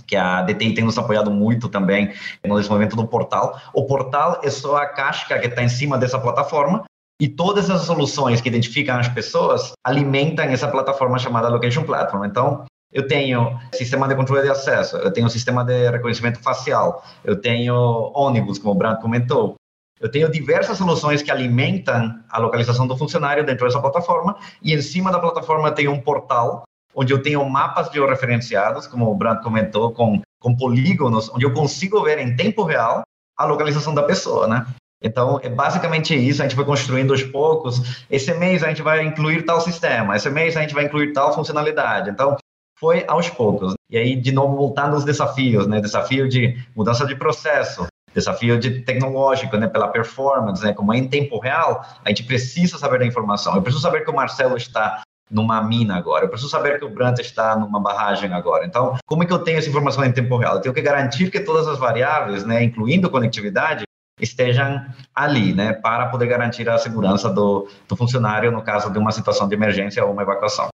que 0.08 0.16
a 0.16 0.42
DTI 0.42 0.74
tem 0.74 0.84
nos 0.84 0.98
apoiado 0.98 1.32
muito 1.32 1.70
também 1.70 2.14
no 2.46 2.56
desenvolvimento 2.58 2.96
do 2.96 3.08
portal. 3.08 3.60
O 3.74 3.86
portal 3.86 4.42
é 4.44 4.50
só 4.50 4.78
a 4.78 4.88
casca 4.88 5.40
que 5.40 5.48
está 5.48 5.64
em 5.64 5.70
cima 5.70 5.98
dessa 5.98 6.20
plataforma 6.20 6.84
e 7.22 7.28
todas 7.28 7.70
as 7.70 7.84
soluções 7.84 8.42
que 8.42 8.50
identificam 8.50 8.98
as 8.98 9.08
pessoas 9.08 9.72
alimentam 9.86 10.46
essa 10.46 10.68
plataforma 10.68 11.18
chamada 11.18 11.50
Location 11.50 11.84
Platform. 11.84 12.26
Então, 12.26 12.66
eu 12.92 13.08
tenho 13.08 13.60
sistema 13.74 14.08
de 14.08 14.16
controle 14.16 14.44
de 14.44 14.50
acesso, 14.50 14.98
eu 14.98 15.12
tenho 15.12 15.30
sistema 15.30 15.64
de 15.64 15.90
reconhecimento 15.92 16.40
facial, 16.40 17.04
eu 17.24 17.40
tenho 17.40 17.76
ônibus, 18.14 18.58
como 18.58 18.74
o 18.74 18.78
Branco 18.78 19.02
comentou, 19.02 19.56
eu 20.00 20.12
tenho 20.12 20.30
diversas 20.30 20.78
soluções 20.78 21.22
que 21.22 21.32
alimentam 21.32 22.20
a 22.30 22.38
localização 22.38 22.86
do 22.86 22.98
funcionário 22.98 23.46
dentro 23.46 23.66
dessa 23.66 23.80
plataforma 23.80 24.38
e 24.62 24.74
em 24.74 24.82
cima 24.82 25.12
da 25.12 25.20
plataforma 25.20 25.72
tem 25.72 25.88
um 25.88 26.02
portal 26.02 26.64
onde 26.94 27.14
eu 27.14 27.22
tenho 27.22 27.44
mapas 27.50 27.92
georreferenciados, 27.92 28.88
como 28.88 29.10
o 29.10 29.16
Branco 29.16 29.44
comentou, 29.44 29.92
com, 29.92 30.22
com 30.40 30.56
polígonos, 30.56 31.30
onde 31.30 31.46
eu 31.46 31.54
consigo 31.54 32.02
ver 32.02 32.20
em 32.20 32.36
tempo 32.36 32.64
real 32.64 33.04
a 33.38 33.46
localização 33.46 33.94
da 33.94 34.04
pessoa, 34.04 34.48
né? 34.48 34.66
Então, 35.04 35.40
é 35.44 35.50
basicamente 35.50 36.16
isso, 36.16 36.42
a 36.42 36.48
gente 36.48 36.56
vai 36.56 36.66
construindo 36.66 37.12
aos 37.12 37.22
poucos. 37.22 38.06
Esse 38.10 38.34
mês 38.34 38.64
a 38.64 38.70
gente 38.70 38.82
vai 38.82 39.06
incluir 39.06 39.44
tal 39.44 39.60
sistema, 39.60 40.16
esse 40.16 40.30
mês 40.30 40.56
a 40.56 40.62
gente 40.62 40.74
vai 40.74 40.86
incluir 40.86 41.12
tal 41.12 41.34
funcionalidade. 41.34 42.10
Então, 42.10 42.38
foi 42.78 43.06
aos 43.08 43.30
poucos. 43.30 43.74
E 43.90 43.98
aí, 43.98 44.16
de 44.16 44.32
novo, 44.32 44.56
voltando 44.56 44.96
aos 44.96 45.06
desafios, 45.06 45.68
né? 45.68 45.80
Desafio 45.80 46.28
de 46.28 46.58
mudança 46.76 47.06
de 47.06 47.16
processo, 47.16 47.88
desafio 48.14 48.60
de 48.60 48.82
tecnológico, 48.82 49.58
né? 49.58 49.68
Pela 49.68 49.88
performance, 49.88 50.64
né? 50.64 50.74
Como 50.74 50.94
é 50.94 50.98
em 50.98 51.08
tempo 51.08 51.40
real, 51.40 51.86
a 52.04 52.10
gente 52.10 52.24
precisa 52.24 52.78
saber 52.78 53.00
da 53.00 53.06
informação. 53.06 53.56
Eu 53.56 53.62
preciso 53.62 53.82
saber 53.82 54.04
que 54.04 54.12
o 54.12 54.16
Marcelo 54.16 54.58
está 54.58 55.02
numa 55.30 55.62
mina 55.64 55.96
agora. 55.96 56.26
Eu 56.26 56.30
preciso 56.30 56.50
saber 56.50 56.80
que 56.80 56.86
o 56.86 56.90
Brant 56.90 57.20
está 57.20 57.56
numa 57.56 57.80
barragem 57.80 58.32
agora. 58.34 58.66
Então, 58.66 58.96
como 59.06 59.24
é 59.24 59.26
que 59.26 59.34
eu 59.34 59.40
tenho 59.40 59.58
essa 59.58 59.70
informação 59.70 60.04
em 60.04 60.12
tempo 60.12 60.38
real? 60.38 60.56
Eu 60.56 60.62
tenho 60.62 60.76
que 60.76 60.82
garantir 60.82 61.32
que 61.32 61.40
todas 61.40 61.68
as 61.68 61.80
variáveis, 61.80 62.46
né, 62.46 62.64
incluindo 62.64 63.10
conectividade, 63.10 63.84
estejam 64.20 64.86
ali, 65.14 65.54
né, 65.54 65.74
para 65.74 66.08
poder 66.08 66.28
garantir 66.28 66.70
a 66.70 66.78
segurança 66.78 67.30
do, 67.30 67.68
do 67.88 67.96
funcionário 67.96 68.52
no 68.52 68.62
caso 68.62 68.92
de 68.92 68.98
uma 68.98 69.12
situação 69.12 69.48
de 69.48 69.56
emergência 69.56 70.06
ou 70.06 70.12
uma 70.12 70.22
evacuação. 70.22 70.70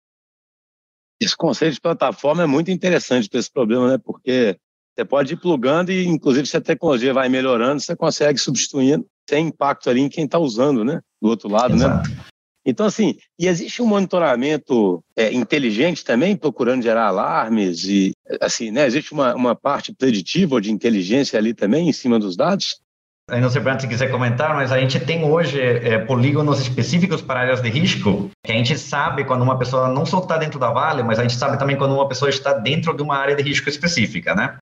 Esse 1.22 1.36
conceito 1.36 1.74
de 1.74 1.82
plataforma 1.82 2.44
é 2.44 2.48
muito 2.48 2.72
interessante 2.72 3.30
para 3.30 3.40
esse 3.40 3.52
problema, 3.52 3.90
né, 3.90 3.98
porque 3.98 4.58
você 4.96 5.06
pode 5.06 5.34
ir 5.34 5.38
plugando 5.38 5.92
e, 5.92 6.06
inclusive, 6.06 6.48
se 6.48 6.58
a 6.58 6.62
tecnologia 6.62 7.14
vai 7.14 7.30
melhorando, 7.30 7.82
você 7.82 7.96
consegue 7.96 8.40
substituindo 8.40 9.06
sem 9.30 9.48
impacto 9.48 9.90
ali 9.90 10.02
em 10.02 10.10
quem 10.10 10.26
está 10.26 10.40
usando, 10.40 10.84
né, 10.84 11.02
do 11.22 11.30
outro 11.30 11.50
lado, 11.50 11.76
né? 11.76 11.86
Exato. 11.86 12.10
né? 12.10 12.18
Então, 12.66 12.86
assim, 12.86 13.18
e 13.40 13.48
existe 13.48 13.82
um 13.82 13.88
monitoramento 13.88 15.04
é, 15.16 15.34
inteligente 15.34 16.04
também, 16.04 16.36
procurando 16.36 16.84
gerar 16.84 17.08
alarmes 17.08 17.86
e, 17.86 18.12
assim, 18.42 18.70
né? 18.70 18.86
Existe 18.86 19.14
uma, 19.14 19.34
uma 19.34 19.56
parte 19.56 19.94
preditiva 19.94 20.56
ou 20.56 20.62
de 20.62 20.72
inteligência 20.72 21.40
ali 21.40 21.54
também 21.54 21.90
em 21.90 21.94
cima 21.94 22.20
dos 22.20 22.36
dados? 22.36 22.82
Eu 23.32 23.42
não 23.42 23.50
sei, 23.50 23.62
Brant, 23.62 23.82
se 23.82 23.88
quiser 23.88 24.10
comentar, 24.10 24.56
mas 24.56 24.72
a 24.72 24.80
gente 24.80 25.00
tem 25.00 25.24
hoje 25.24 25.60
é, 25.62 25.98
polígonos 26.00 26.60
específicos 26.60 27.22
para 27.22 27.42
áreas 27.42 27.62
de 27.62 27.70
risco, 27.70 28.30
que 28.44 28.52
a 28.52 28.56
gente 28.56 28.78
sabe 28.78 29.24
quando 29.24 29.42
uma 29.42 29.58
pessoa 29.58 29.88
não 29.90 30.06
só 30.06 30.20
está 30.20 30.38
dentro 30.38 30.60
da 30.60 30.72
Vale, 30.72 31.04
mas 31.04 31.20
a 31.20 31.24
gente 31.24 31.36
sabe 31.36 31.58
também 31.58 31.78
quando 31.78 31.94
uma 31.94 32.08
pessoa 32.08 32.30
está 32.30 32.54
dentro 32.54 32.96
de 32.96 33.04
uma 33.04 33.18
área 33.18 33.36
de 33.36 33.44
risco 33.44 33.70
específica, 33.70 34.34
né? 34.34 34.58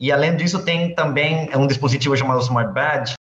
E 0.00 0.10
além 0.10 0.36
disso, 0.36 0.64
tem 0.64 0.94
também 0.94 1.48
um 1.54 1.66
dispositivo 1.66 2.16
chamado 2.16 2.40
Smart 2.40 2.72
Badge, 2.72 3.14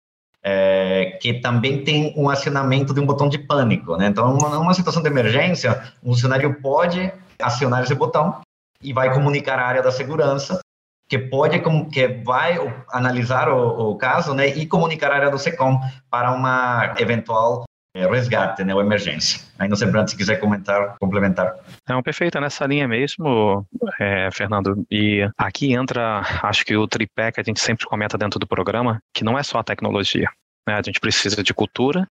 é, 0.42 1.18
que 1.20 1.34
também 1.34 1.84
tem 1.84 2.14
um 2.16 2.28
acionamento 2.28 2.94
de 2.94 3.00
um 3.00 3.06
botão 3.06 3.28
de 3.28 3.38
pânico. 3.38 3.96
Né? 3.96 4.06
Então, 4.06 4.32
numa, 4.34 4.74
situação 4.74 5.02
de 5.02 5.08
emergência, 5.08 5.92
o 6.02 6.14
funcionário 6.14 6.60
pode 6.60 7.12
acionar 7.40 7.82
esse 7.82 7.94
botão 7.94 8.40
e 8.82 8.92
vai 8.92 9.12
comunicar 9.12 9.58
à 9.58 9.66
área 9.66 9.82
da 9.82 9.92
segurança, 9.92 10.60
que 11.11 11.18
pode 11.18 11.61
que 11.92 12.07
vai 12.25 12.57
analisar 12.92 13.49
o, 13.49 13.90
o 13.90 13.99
caso 13.99 14.33
né, 14.33 14.46
e 14.46 14.64
comunicar 14.64 15.11
à 15.11 15.16
área 15.16 15.31
do 15.31 15.38
SECOM 15.38 15.81
para 16.09 16.33
uma 16.33 16.94
eventual 16.99 17.64
é, 17.96 18.07
resgate, 18.07 18.62
né, 18.62 18.73
ou 18.73 18.81
emergência. 18.81 19.40
Aí 19.59 19.68
não 19.68 19.75
sei, 19.75 19.90
Brant, 19.90 20.09
se 20.09 20.16
quiser 20.16 20.38
comentar, 20.38 20.96
complementar. 21.01 21.57
Não, 21.88 22.01
perfeito, 22.01 22.38
nessa 22.38 22.64
linha 22.64 22.87
mesmo, 22.87 23.66
é, 23.99 24.31
Fernando. 24.31 24.87
E 24.88 25.29
aqui 25.37 25.75
entra, 25.75 26.23
acho 26.44 26.64
que 26.64 26.77
o 26.77 26.87
tripé 26.87 27.33
que 27.33 27.40
a 27.40 27.44
gente 27.44 27.59
sempre 27.59 27.87
comenta 27.87 28.16
dentro 28.16 28.38
do 28.38 28.46
programa, 28.46 29.01
que 29.12 29.25
não 29.25 29.37
é 29.37 29.42
só 29.42 29.59
a 29.59 29.64
tecnologia. 29.64 30.29
Né? 30.68 30.77
A 30.77 30.83
gente 30.83 31.01
precisa 31.01 31.42
de 31.42 31.53
cultura 31.53 32.07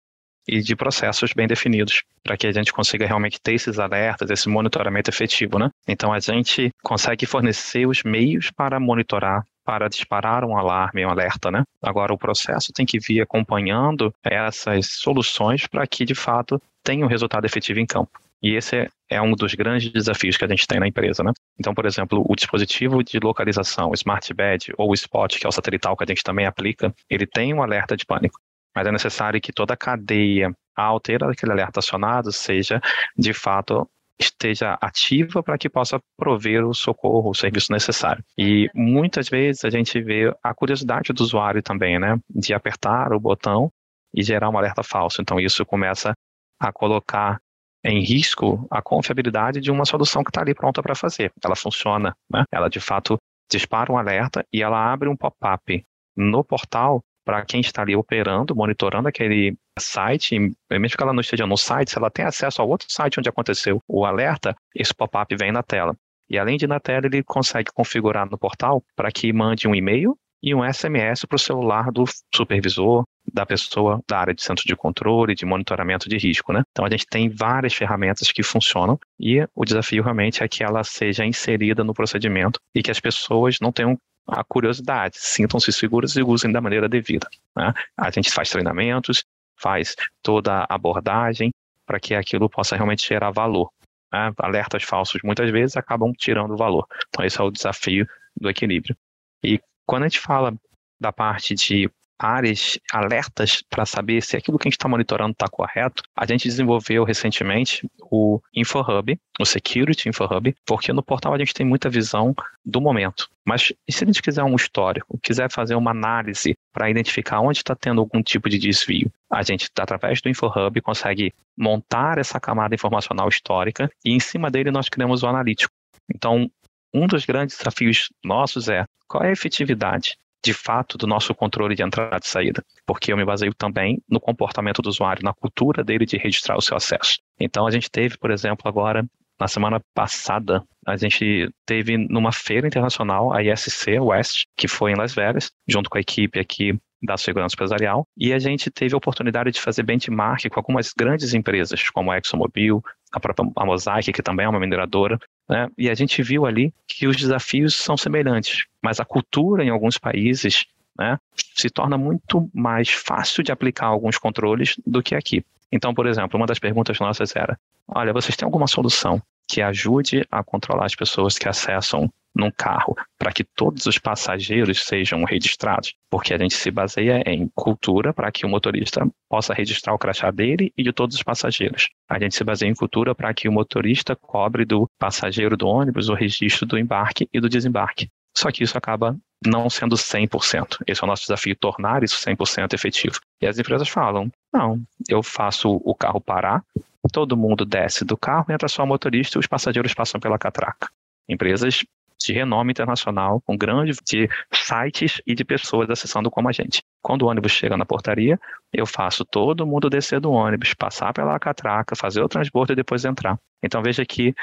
e 0.47 0.61
de 0.61 0.75
processos 0.75 1.33
bem 1.33 1.47
definidos 1.47 2.03
para 2.23 2.37
que 2.37 2.47
a 2.47 2.51
gente 2.51 2.71
consiga 2.71 3.05
realmente 3.05 3.39
ter 3.41 3.53
esses 3.53 3.79
alertas, 3.79 4.29
esse 4.29 4.49
monitoramento 4.49 5.09
efetivo, 5.09 5.59
né? 5.59 5.69
Então 5.87 6.13
a 6.13 6.19
gente 6.19 6.71
consegue 6.83 7.25
fornecer 7.25 7.85
os 7.87 8.03
meios 8.03 8.51
para 8.51 8.79
monitorar 8.79 9.43
para 9.65 9.89
disparar 9.89 10.45
um 10.45 10.55
alarme, 10.55 11.03
um 11.03 11.09
alerta, 11.09 11.49
né? 11.49 11.63
Agora 11.81 12.13
o 12.13 12.17
processo 12.17 12.71
tem 12.71 12.85
que 12.85 12.99
vir 12.99 13.21
acompanhando 13.21 14.13
essas 14.23 14.91
soluções 14.91 15.65
para 15.65 15.87
que 15.87 16.05
de 16.05 16.13
fato 16.13 16.61
tenha 16.83 17.03
um 17.03 17.09
resultado 17.09 17.45
efetivo 17.45 17.79
em 17.79 17.85
campo. 17.85 18.11
E 18.43 18.55
esse 18.55 18.87
é, 19.09 19.19
um 19.19 19.31
dos 19.31 19.55
grandes 19.55 19.91
desafios 19.91 20.37
que 20.37 20.45
a 20.45 20.47
gente 20.47 20.67
tem 20.67 20.79
na 20.79 20.87
empresa, 20.87 21.23
né? 21.23 21.31
Então, 21.59 21.73
por 21.73 21.87
exemplo, 21.87 22.23
o 22.27 22.35
dispositivo 22.35 23.03
de 23.03 23.19
localização, 23.19 23.89
o 23.89 23.93
Smart 23.95 24.31
Bed 24.35 24.71
ou 24.77 24.91
o 24.91 24.93
Spot, 24.93 25.35
que 25.35 25.45
é 25.45 25.49
o 25.49 25.51
satelital 25.51 25.97
que 25.97 26.03
a 26.03 26.07
gente 26.07 26.23
também 26.23 26.45
aplica, 26.45 26.93
ele 27.09 27.25
tem 27.25 27.53
um 27.53 27.63
alerta 27.63 27.97
de 27.97 28.05
pânico. 28.05 28.39
Mas 28.75 28.87
é 28.87 28.91
necessário 28.91 29.41
que 29.41 29.53
toda 29.53 29.73
a 29.73 29.77
cadeia, 29.77 30.51
ao 30.75 30.99
ter 30.99 31.23
aquele 31.23 31.51
alerta 31.51 31.79
acionado, 31.79 32.31
seja 32.31 32.81
de 33.17 33.33
fato 33.33 33.87
esteja 34.19 34.77
ativa 34.81 35.43
para 35.43 35.57
que 35.57 35.69
possa 35.69 35.99
prover 36.17 36.65
o 36.65 36.73
socorro, 36.73 37.31
o 37.31 37.35
serviço 37.35 37.71
necessário. 37.71 38.23
E 38.37 38.69
muitas 38.73 39.29
vezes 39.29 39.65
a 39.65 39.69
gente 39.69 40.01
vê 40.01 40.33
a 40.41 40.53
curiosidade 40.53 41.11
do 41.11 41.21
usuário 41.21 41.61
também, 41.61 41.99
né, 41.99 42.17
de 42.29 42.53
apertar 42.53 43.11
o 43.11 43.19
botão 43.19 43.69
e 44.13 44.23
gerar 44.23 44.49
um 44.49 44.57
alerta 44.57 44.83
falso. 44.83 45.21
Então, 45.21 45.39
isso 45.39 45.65
começa 45.65 46.13
a 46.59 46.71
colocar 46.71 47.39
em 47.83 48.01
risco 48.01 48.65
a 48.71 48.81
confiabilidade 48.81 49.59
de 49.59 49.69
uma 49.69 49.85
solução 49.85 50.23
que 50.23 50.29
está 50.29 50.41
ali 50.41 50.55
pronta 50.55 50.81
para 50.81 50.95
fazer. 50.95 51.31
Ela 51.43 51.55
funciona, 51.55 52.15
né? 52.31 52.43
ela 52.51 52.69
de 52.69 52.79
fato 52.79 53.17
dispara 53.51 53.91
um 53.91 53.97
alerta 53.97 54.43
e 54.51 54.63
ela 54.63 54.91
abre 54.91 55.07
um 55.07 55.15
pop-up 55.15 55.85
no 56.15 56.43
portal 56.43 57.03
para 57.25 57.43
quem 57.43 57.59
está 57.59 57.81
ali 57.81 57.95
operando, 57.95 58.55
monitorando 58.55 59.09
aquele 59.09 59.57
site, 59.77 60.37
mesmo 60.71 60.97
que 60.97 61.03
ela 61.03 61.11
não 61.11 61.21
esteja 61.21 61.47
no 61.47 61.57
site, 61.57 61.91
se 61.91 61.97
ela 61.97 62.11
tem 62.11 62.23
acesso 62.23 62.61
a 62.61 62.65
outro 62.65 62.87
site 62.89 63.19
onde 63.19 63.27
aconteceu 63.27 63.81
o 63.87 64.05
alerta, 64.05 64.55
esse 64.73 64.93
pop-up 64.93 65.35
vem 65.35 65.51
na 65.51 65.63
tela. 65.63 65.97
E 66.29 66.37
além 66.37 66.57
de 66.57 66.67
na 66.67 66.79
tela, 66.79 67.05
ele 67.05 67.23
consegue 67.23 67.71
configurar 67.73 68.29
no 68.29 68.37
portal 68.37 68.83
para 68.95 69.11
que 69.11 69.33
mande 69.33 69.67
um 69.67 69.75
e-mail 69.75 70.17
e 70.41 70.53
um 70.53 70.61
SMS 70.63 71.25
para 71.25 71.35
o 71.35 71.39
celular 71.39 71.91
do 71.91 72.03
supervisor, 72.33 73.03
da 73.33 73.45
pessoa 73.45 73.99
da 74.07 74.19
área 74.19 74.33
de 74.33 74.43
centro 74.43 74.63
de 74.65 74.75
controle, 74.75 75.33
de 75.33 75.45
monitoramento 75.45 76.07
de 76.07 76.17
risco. 76.17 76.53
Né? 76.53 76.61
Então 76.71 76.85
a 76.85 76.89
gente 76.89 77.05
tem 77.07 77.29
várias 77.29 77.73
ferramentas 77.73 78.31
que 78.31 78.43
funcionam 78.43 78.99
e 79.19 79.43
o 79.55 79.65
desafio 79.65 80.03
realmente 80.03 80.43
é 80.43 80.47
que 80.47 80.63
ela 80.63 80.83
seja 80.83 81.25
inserida 81.25 81.83
no 81.83 81.93
procedimento 81.93 82.59
e 82.75 82.83
que 82.83 82.91
as 82.91 82.99
pessoas 82.99 83.57
não 83.59 83.71
tenham 83.71 83.97
a 84.27 84.43
curiosidade, 84.43 85.17
sintam-se 85.19 85.71
seguras 85.71 86.15
e 86.15 86.23
usem 86.23 86.51
da 86.51 86.61
maneira 86.61 86.89
devida. 86.89 87.27
Né? 87.55 87.73
A 87.97 88.09
gente 88.09 88.31
faz 88.31 88.49
treinamentos, 88.49 89.23
faz 89.55 89.95
toda 90.21 90.65
a 90.69 90.75
abordagem 90.75 91.53
para 91.85 91.99
que 91.99 92.15
aquilo 92.15 92.49
possa 92.49 92.75
realmente 92.75 93.07
gerar 93.07 93.31
valor. 93.31 93.71
Né? 94.11 94.33
Alertas 94.39 94.83
falsos 94.83 95.21
muitas 95.23 95.51
vezes 95.51 95.77
acabam 95.77 96.11
tirando 96.13 96.57
valor. 96.57 96.87
Então 97.09 97.25
esse 97.25 97.39
é 97.39 97.43
o 97.43 97.51
desafio 97.51 98.07
do 98.35 98.49
equilíbrio. 98.49 98.95
E 99.43 99.59
quando 99.85 100.03
a 100.03 100.07
gente 100.07 100.19
fala 100.19 100.53
da 100.99 101.11
parte 101.11 101.53
de 101.53 101.89
áreas 102.17 102.79
alertas 102.91 103.63
para 103.69 103.85
saber 103.85 104.21
se 104.21 104.37
aquilo 104.37 104.57
que 104.57 104.67
a 104.67 104.69
gente 104.69 104.77
está 104.77 104.87
monitorando 104.87 105.31
está 105.31 105.47
correto, 105.47 106.03
a 106.15 106.25
gente 106.25 106.47
desenvolveu 106.47 107.03
recentemente 107.03 107.87
o 107.99 108.39
InfoHub, 108.53 109.19
o 109.39 109.45
Security 109.45 110.09
InfoHub, 110.09 110.55
porque 110.65 110.93
no 110.93 111.03
portal 111.03 111.33
a 111.33 111.37
gente 111.37 111.53
tem 111.53 111.65
muita 111.65 111.89
visão 111.89 112.33
do 112.65 112.79
momento. 112.79 113.29
Mas 113.45 113.71
e 113.87 113.91
se 113.91 114.03
a 114.03 114.07
gente 114.07 114.21
quiser 114.21 114.43
um 114.43 114.55
histórico, 114.55 115.19
quiser 115.21 115.51
fazer 115.51 115.75
uma 115.75 115.91
análise 115.91 116.57
para 116.73 116.89
identificar 116.89 117.41
onde 117.41 117.59
está 117.59 117.75
tendo 117.75 118.01
algum 118.01 118.23
tipo 118.23 118.49
de 118.49 118.57
desvio, 118.57 119.11
a 119.29 119.43
gente, 119.43 119.69
através 119.77 120.21
do 120.21 120.29
InfoHub, 120.29 120.81
consegue 120.81 121.33
montar 121.57 122.17
essa 122.17 122.39
camada 122.39 122.73
informacional 122.73 123.29
histórica 123.29 123.89
e 124.03 124.11
em 124.11 124.19
cima 124.19 124.49
dele 124.49 124.71
nós 124.71 124.89
criamos 124.89 125.23
o 125.23 125.27
analítico. 125.27 125.73
Então, 126.13 126.49
um 126.93 127.07
dos 127.07 127.25
grandes 127.25 127.57
desafios 127.57 128.09
nossos 128.23 128.69
é 128.69 128.85
qual 129.07 129.23
é 129.23 129.29
a 129.29 129.33
efetividade 129.33 130.17
de 130.43 130.53
fato 130.53 130.97
do 130.97 131.07
nosso 131.07 131.33
controle 131.33 131.75
de 131.75 131.83
entrada 131.83 132.19
e 132.23 132.27
saída, 132.27 132.63
porque 132.85 133.11
eu 133.11 133.17
me 133.17 133.25
baseio 133.25 133.53
também 133.53 134.01
no 134.09 134.19
comportamento 134.19 134.81
do 134.81 134.89
usuário, 134.89 135.23
na 135.23 135.33
cultura 135.33 135.83
dele 135.83 136.05
de 136.05 136.17
registrar 136.17 136.57
o 136.57 136.61
seu 136.61 136.77
acesso. 136.77 137.17
Então 137.39 137.65
a 137.65 137.71
gente 137.71 137.89
teve, 137.89 138.17
por 138.17 138.31
exemplo, 138.31 138.67
agora 138.67 139.05
na 139.39 139.47
semana 139.47 139.81
passada, 139.93 140.63
a 140.85 140.95
gente 140.95 141.49
teve 141.65 141.97
numa 141.97 142.31
feira 142.31 142.67
internacional, 142.67 143.33
a 143.33 143.43
ISC 143.43 143.99
West, 143.99 144.45
que 144.55 144.67
foi 144.67 144.91
em 144.91 144.95
Las 144.95 145.13
Vegas, 145.13 145.51
junto 145.67 145.89
com 145.89 145.97
a 145.97 146.01
equipe 146.01 146.39
aqui 146.39 146.79
da 147.05 147.17
segurança 147.17 147.55
empresarial, 147.55 148.07
e 148.17 148.33
a 148.33 148.39
gente 148.39 148.71
teve 148.71 148.93
a 148.93 148.97
oportunidade 148.97 149.51
de 149.51 149.61
fazer 149.61 149.83
benchmark 149.83 150.49
com 150.49 150.59
algumas 150.59 150.91
grandes 150.97 151.33
empresas, 151.33 151.89
como 151.89 152.11
a 152.11 152.17
ExxonMobil, 152.17 152.83
a 153.11 153.19
própria 153.19 153.65
Mosaic, 153.65 154.11
que 154.11 154.21
também 154.21 154.45
é 154.45 154.49
uma 154.49 154.59
mineradora, 154.59 155.19
né? 155.47 155.67
e 155.77 155.89
a 155.89 155.93
gente 155.93 156.21
viu 156.21 156.45
ali 156.45 156.73
que 156.87 157.07
os 157.07 157.15
desafios 157.15 157.75
são 157.75 157.95
semelhantes, 157.95 158.65
mas 158.81 158.99
a 158.99 159.05
cultura 159.05 159.63
em 159.63 159.69
alguns 159.69 159.97
países 159.97 160.65
né, 160.97 161.17
se 161.55 161.69
torna 161.69 161.97
muito 161.97 162.49
mais 162.53 162.89
fácil 162.89 163.43
de 163.43 163.51
aplicar 163.51 163.87
alguns 163.87 164.17
controles 164.17 164.75
do 164.85 165.03
que 165.03 165.15
aqui. 165.15 165.43
Então, 165.71 165.93
por 165.93 166.07
exemplo, 166.07 166.37
uma 166.37 166.47
das 166.47 166.59
perguntas 166.59 166.99
nossas 166.99 167.35
era: 167.35 167.59
olha, 167.87 168.13
vocês 168.13 168.35
têm 168.35 168.45
alguma 168.45 168.67
solução 168.67 169.21
que 169.47 169.61
ajude 169.61 170.25
a 170.31 170.43
controlar 170.43 170.85
as 170.85 170.95
pessoas 170.95 171.37
que 171.37 171.47
acessam 171.47 172.11
num 172.35 172.51
carro 172.51 172.95
para 173.17 173.31
que 173.31 173.43
todos 173.43 173.85
os 173.85 173.97
passageiros 173.97 174.85
sejam 174.85 175.23
registrados, 175.23 175.93
porque 176.09 176.33
a 176.33 176.37
gente 176.37 176.55
se 176.55 176.69
baseia 176.69 177.23
em 177.25 177.49
cultura 177.55 178.13
para 178.13 178.31
que 178.31 178.45
o 178.45 178.49
motorista 178.49 179.07
possa 179.29 179.53
registrar 179.53 179.93
o 179.93 179.97
crachá 179.97 180.29
dele 180.31 180.73
e 180.77 180.83
de 180.83 180.91
todos 180.91 181.15
os 181.15 181.23
passageiros. 181.23 181.89
A 182.09 182.19
gente 182.19 182.35
se 182.35 182.43
baseia 182.43 182.69
em 182.69 182.75
cultura 182.75 183.15
para 183.15 183.33
que 183.33 183.47
o 183.47 183.51
motorista 183.51 184.15
cobre 184.15 184.65
do 184.65 184.89
passageiro 184.99 185.55
do 185.55 185.67
ônibus 185.67 186.09
o 186.09 186.13
registro 186.13 186.65
do 186.65 186.77
embarque 186.77 187.29
e 187.33 187.39
do 187.39 187.49
desembarque. 187.49 188.09
Só 188.37 188.51
que 188.51 188.63
isso 188.63 188.77
acaba 188.77 189.17
não 189.45 189.69
sendo 189.69 189.95
100%. 189.95 190.79
Esse 190.85 191.01
é 191.01 191.05
o 191.05 191.07
nosso 191.07 191.23
desafio, 191.23 191.55
tornar 191.55 192.03
isso 192.03 192.17
100% 192.17 192.73
efetivo. 192.73 193.19
E 193.41 193.47
as 193.47 193.57
empresas 193.57 193.87
falam: 193.87 194.29
não, 194.53 194.81
eu 195.07 195.23
faço 195.23 195.81
o 195.83 195.95
carro 195.95 196.19
parar, 196.19 196.63
todo 197.11 197.37
mundo 197.37 197.65
desce 197.65 198.03
do 198.03 198.17
carro, 198.17 198.51
entra 198.51 198.67
só 198.67 198.83
o 198.83 198.87
motorista 198.87 199.37
e 199.37 199.39
os 199.39 199.47
passageiros 199.47 199.93
passam 199.93 200.19
pela 200.19 200.37
catraca. 200.37 200.89
Empresas 201.29 201.83
de 202.21 202.33
renome 202.33 202.71
internacional, 202.71 203.41
com 203.41 203.57
grandes 203.57 203.97
de 204.05 204.29
sites 204.51 205.21
e 205.25 205.35
de 205.35 205.43
pessoas 205.43 205.89
acessando 205.89 206.29
como 206.31 206.49
a 206.49 206.51
gente. 206.51 206.81
Quando 207.01 207.23
o 207.23 207.27
ônibus 207.27 207.51
chega 207.51 207.77
na 207.77 207.85
portaria, 207.85 208.39
eu 208.73 208.85
faço 208.85 209.23
todo 209.25 209.65
mundo 209.65 209.89
descer 209.89 210.19
do 210.19 210.31
ônibus, 210.31 210.73
passar 210.73 211.13
pela 211.13 211.37
catraca, 211.39 211.95
fazer 211.95 212.21
o 212.21 212.29
transbordo 212.29 212.73
e 212.73 212.75
depois 212.75 213.05
entrar. 213.05 213.37
Então 213.63 213.81
veja 213.81 214.05
que 214.05 214.33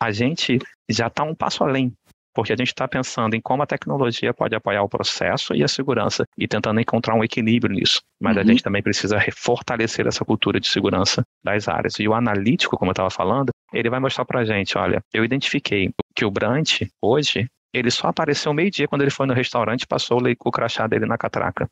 a 0.00 0.10
gente 0.10 0.58
já 0.88 1.06
está 1.06 1.22
um 1.22 1.34
passo 1.34 1.62
além 1.64 1.92
porque 2.34 2.52
a 2.52 2.56
gente 2.56 2.68
está 2.68 2.88
pensando 2.88 3.34
em 3.34 3.40
como 3.40 3.62
a 3.62 3.66
tecnologia 3.66 4.32
pode 4.32 4.54
apoiar 4.54 4.82
o 4.82 4.88
processo 4.88 5.54
e 5.54 5.62
a 5.62 5.68
segurança 5.68 6.24
e 6.36 6.48
tentando 6.48 6.80
encontrar 6.80 7.14
um 7.14 7.22
equilíbrio 7.22 7.74
nisso. 7.74 8.00
Mas 8.20 8.36
uhum. 8.36 8.42
a 8.42 8.44
gente 8.46 8.62
também 8.62 8.82
precisa 8.82 9.18
fortalecer 9.36 10.06
essa 10.06 10.24
cultura 10.24 10.58
de 10.58 10.66
segurança 10.66 11.22
das 11.44 11.68
áreas. 11.68 11.98
E 11.98 12.08
o 12.08 12.14
analítico, 12.14 12.76
como 12.76 12.90
eu 12.90 12.92
estava 12.92 13.10
falando, 13.10 13.50
ele 13.72 13.90
vai 13.90 14.00
mostrar 14.00 14.24
para 14.24 14.40
a 14.40 14.44
gente, 14.44 14.76
olha, 14.76 15.02
eu 15.12 15.24
identifiquei 15.24 15.90
que 16.14 16.24
o 16.24 16.30
Brant, 16.30 16.82
hoje, 17.00 17.48
ele 17.72 17.90
só 17.90 18.08
apareceu 18.08 18.52
meio-dia 18.52 18.86
quando 18.86 19.02
ele 19.02 19.10
foi 19.10 19.26
no 19.26 19.34
restaurante 19.34 19.82
e 19.82 19.86
passou 19.86 20.20
o 20.44 20.50
crachá 20.50 20.86
dele 20.86 21.06
na 21.06 21.16
catraca 21.16 21.68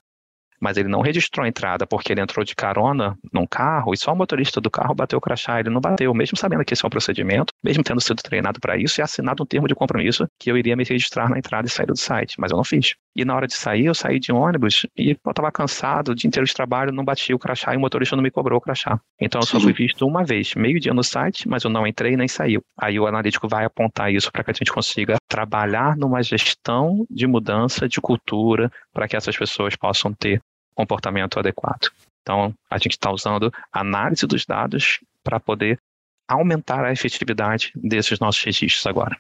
mas 0.61 0.77
ele 0.77 0.89
não 0.89 1.01
registrou 1.01 1.45
a 1.45 1.49
entrada 1.49 1.87
porque 1.87 2.13
ele 2.13 2.21
entrou 2.21 2.45
de 2.45 2.55
carona 2.55 3.17
num 3.33 3.47
carro 3.47 3.95
e 3.95 3.97
só 3.97 4.13
o 4.13 4.17
motorista 4.17 4.61
do 4.61 4.71
carro 4.71 4.95
bateu 4.95 5.19
o 5.19 5.21
crachá. 5.21 5.59
Ele 5.59 5.71
não 5.71 5.81
bateu, 5.81 6.13
mesmo 6.15 6.37
sabendo 6.37 6.65
que 6.65 6.75
esse 6.75 6.85
é 6.85 6.87
um 6.87 6.91
procedimento, 6.91 7.53
mesmo 7.63 7.83
tendo 7.83 8.01
sido 8.01 8.23
treinado 8.23 8.61
para 8.61 8.77
isso 8.77 9.01
e 9.01 9.03
assinado 9.03 9.43
um 9.43 9.47
termo 9.47 9.67
de 9.67 9.75
compromisso 9.75 10.27
que 10.39 10.51
eu 10.51 10.57
iria 10.57 10.77
me 10.77 10.85
registrar 10.85 11.29
na 11.29 11.39
entrada 11.39 11.67
e 11.67 11.71
saída 11.71 11.93
do 11.93 11.99
site, 11.99 12.37
mas 12.39 12.51
eu 12.51 12.57
não 12.57 12.65
fiz. 12.65 12.95
E 13.17 13.25
na 13.25 13.35
hora 13.35 13.47
de 13.47 13.55
sair, 13.55 13.87
eu 13.87 13.95
saí 13.95 14.21
de 14.21 14.33
ônibus 14.33 14.87
e 14.97 15.11
eu 15.11 15.31
estava 15.31 15.51
cansado, 15.51 16.13
o 16.13 16.15
dia 16.15 16.29
inteiro 16.29 16.47
de 16.47 16.55
trabalho, 16.55 16.93
não 16.93 17.05
bati 17.05 17.35
o 17.35 17.39
crachá 17.39 17.75
e 17.75 17.77
o 17.77 17.81
motorista 17.81 18.15
não 18.15 18.23
me 18.23 18.31
cobrou 18.31 18.59
o 18.59 18.61
crachá. 18.61 19.01
Então 19.21 19.41
eu 19.41 19.47
só 19.47 19.59
fui 19.59 19.73
visto 19.73 20.07
uma 20.07 20.25
vez, 20.25 20.55
meio 20.55 20.79
dia 20.79 20.95
no 20.95 21.03
site, 21.03 21.49
mas 21.49 21.65
eu 21.65 21.71
não 21.71 21.87
entrei 21.87 22.17
nem 22.17 22.29
saiu. 22.29 22.63
Aí 22.79 23.01
o 23.01 23.07
analítico 23.07 23.49
vai 23.49 23.65
apontar 23.65 24.13
isso 24.13 24.31
para 24.31 24.45
que 24.45 24.51
a 24.51 24.55
gente 24.55 24.73
consiga 24.73 25.17
trabalhar 25.29 25.97
numa 25.97 26.23
gestão 26.23 27.05
de 27.11 27.27
mudança 27.27 27.89
de 27.89 28.01
cultura 28.01 28.71
para 28.93 29.09
que 29.09 29.17
essas 29.17 29.37
pessoas 29.37 29.75
possam 29.77 30.13
ter 30.13 30.41
comportamento 30.75 31.39
adequado. 31.39 31.91
Então, 32.23 32.55
a 32.71 32.79
gente 32.79 32.93
está 32.93 33.11
usando 33.11 33.53
análise 33.73 34.27
dos 34.27 34.45
dados 34.45 35.01
para 35.23 35.41
poder 35.41 35.81
aumentar 36.29 36.85
a 36.85 36.93
efetividade 36.93 37.73
desses 37.75 38.19
nossos 38.21 38.43
registros 38.43 38.87
agora. 38.87 39.17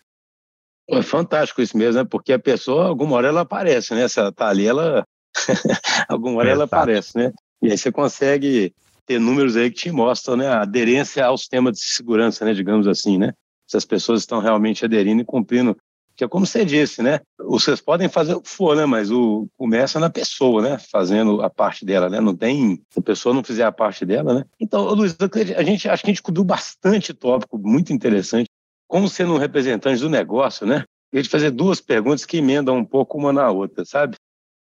É 0.89 1.03
fantástico 1.03 1.63
isso 1.63 1.77
mesmo, 1.77 2.03
né? 2.03 2.09
Porque 2.09 2.33
a 2.33 2.39
pessoa, 2.39 2.87
alguma 2.87 3.17
hora 3.17 3.29
ela 3.29 3.43
aparece, 3.43 3.95
né? 3.95 4.09
Se 4.09 4.19
ela 4.19 4.31
está 4.31 4.49
ali, 4.49 4.67
ela. 4.67 5.05
alguma 6.09 6.39
hora 6.39 6.51
é, 6.51 6.53
ela 6.53 6.65
aparece, 6.65 7.17
né? 7.17 7.33
E 7.63 7.71
aí 7.71 7.79
você 7.79 7.93
consegue 7.93 8.73
ter 9.07 9.21
números 9.21 9.57
aí 9.57 9.71
que 9.71 9.77
te 9.77 9.91
mostram 9.91 10.37
né, 10.37 10.49
a 10.49 10.63
aderência 10.63 11.25
ao 11.25 11.37
sistema 11.37 11.71
de 11.71 11.81
segurança, 11.81 12.45
né? 12.45 12.55
Digamos 12.55 12.89
assim, 12.89 13.19
né? 13.19 13.33
Se 13.69 13.77
as 13.77 13.85
pessoas 13.85 14.21
estão 14.21 14.41
realmente 14.41 14.85
aderindo 14.85 15.23
e 15.23 15.25
cumprindo 15.25 15.77
que 16.21 16.25
é 16.25 16.29
como 16.29 16.45
você 16.45 16.67
disse, 16.67 17.03
né? 17.03 17.21
Vocês 17.39 17.81
podem 17.81 18.07
fazer 18.07 18.35
o 18.35 18.43
que 18.43 18.49
for, 18.51 18.77
né? 18.77 18.85
Mas 18.85 19.11
o 19.11 19.49
começa 19.57 19.99
na 19.99 20.11
pessoa, 20.11 20.61
né? 20.61 20.77
Fazendo 20.93 21.41
a 21.41 21.49
parte 21.49 21.83
dela, 21.83 22.11
né? 22.11 22.21
Não 22.21 22.37
tem, 22.37 22.83
se 22.91 22.99
a 22.99 23.03
pessoa 23.03 23.35
não 23.35 23.43
fizer 23.43 23.65
a 23.65 23.73
parte 23.73 24.05
dela, 24.05 24.35
né? 24.35 24.45
Então, 24.61 24.85
Luiz, 24.93 25.17
a 25.57 25.63
gente 25.63 25.89
acho 25.89 26.03
que 26.03 26.11
a 26.11 26.13
gente 26.13 26.23
cobriu 26.23 26.45
bastante 26.45 27.15
tópico, 27.15 27.57
muito 27.57 27.91
interessante. 27.91 28.51
Como 28.87 29.09
sendo 29.09 29.33
um 29.33 29.39
representante 29.39 29.99
do 30.03 30.11
negócio, 30.11 30.67
né? 30.67 30.85
Eu 31.11 31.23
te 31.23 31.29
fazer 31.31 31.51
duas 31.53 31.81
perguntas 31.81 32.27
que 32.27 32.37
emendam 32.37 32.77
um 32.77 32.85
pouco 32.85 33.17
uma 33.17 33.33
na 33.33 33.51
outra, 33.51 33.83
sabe? 33.87 34.17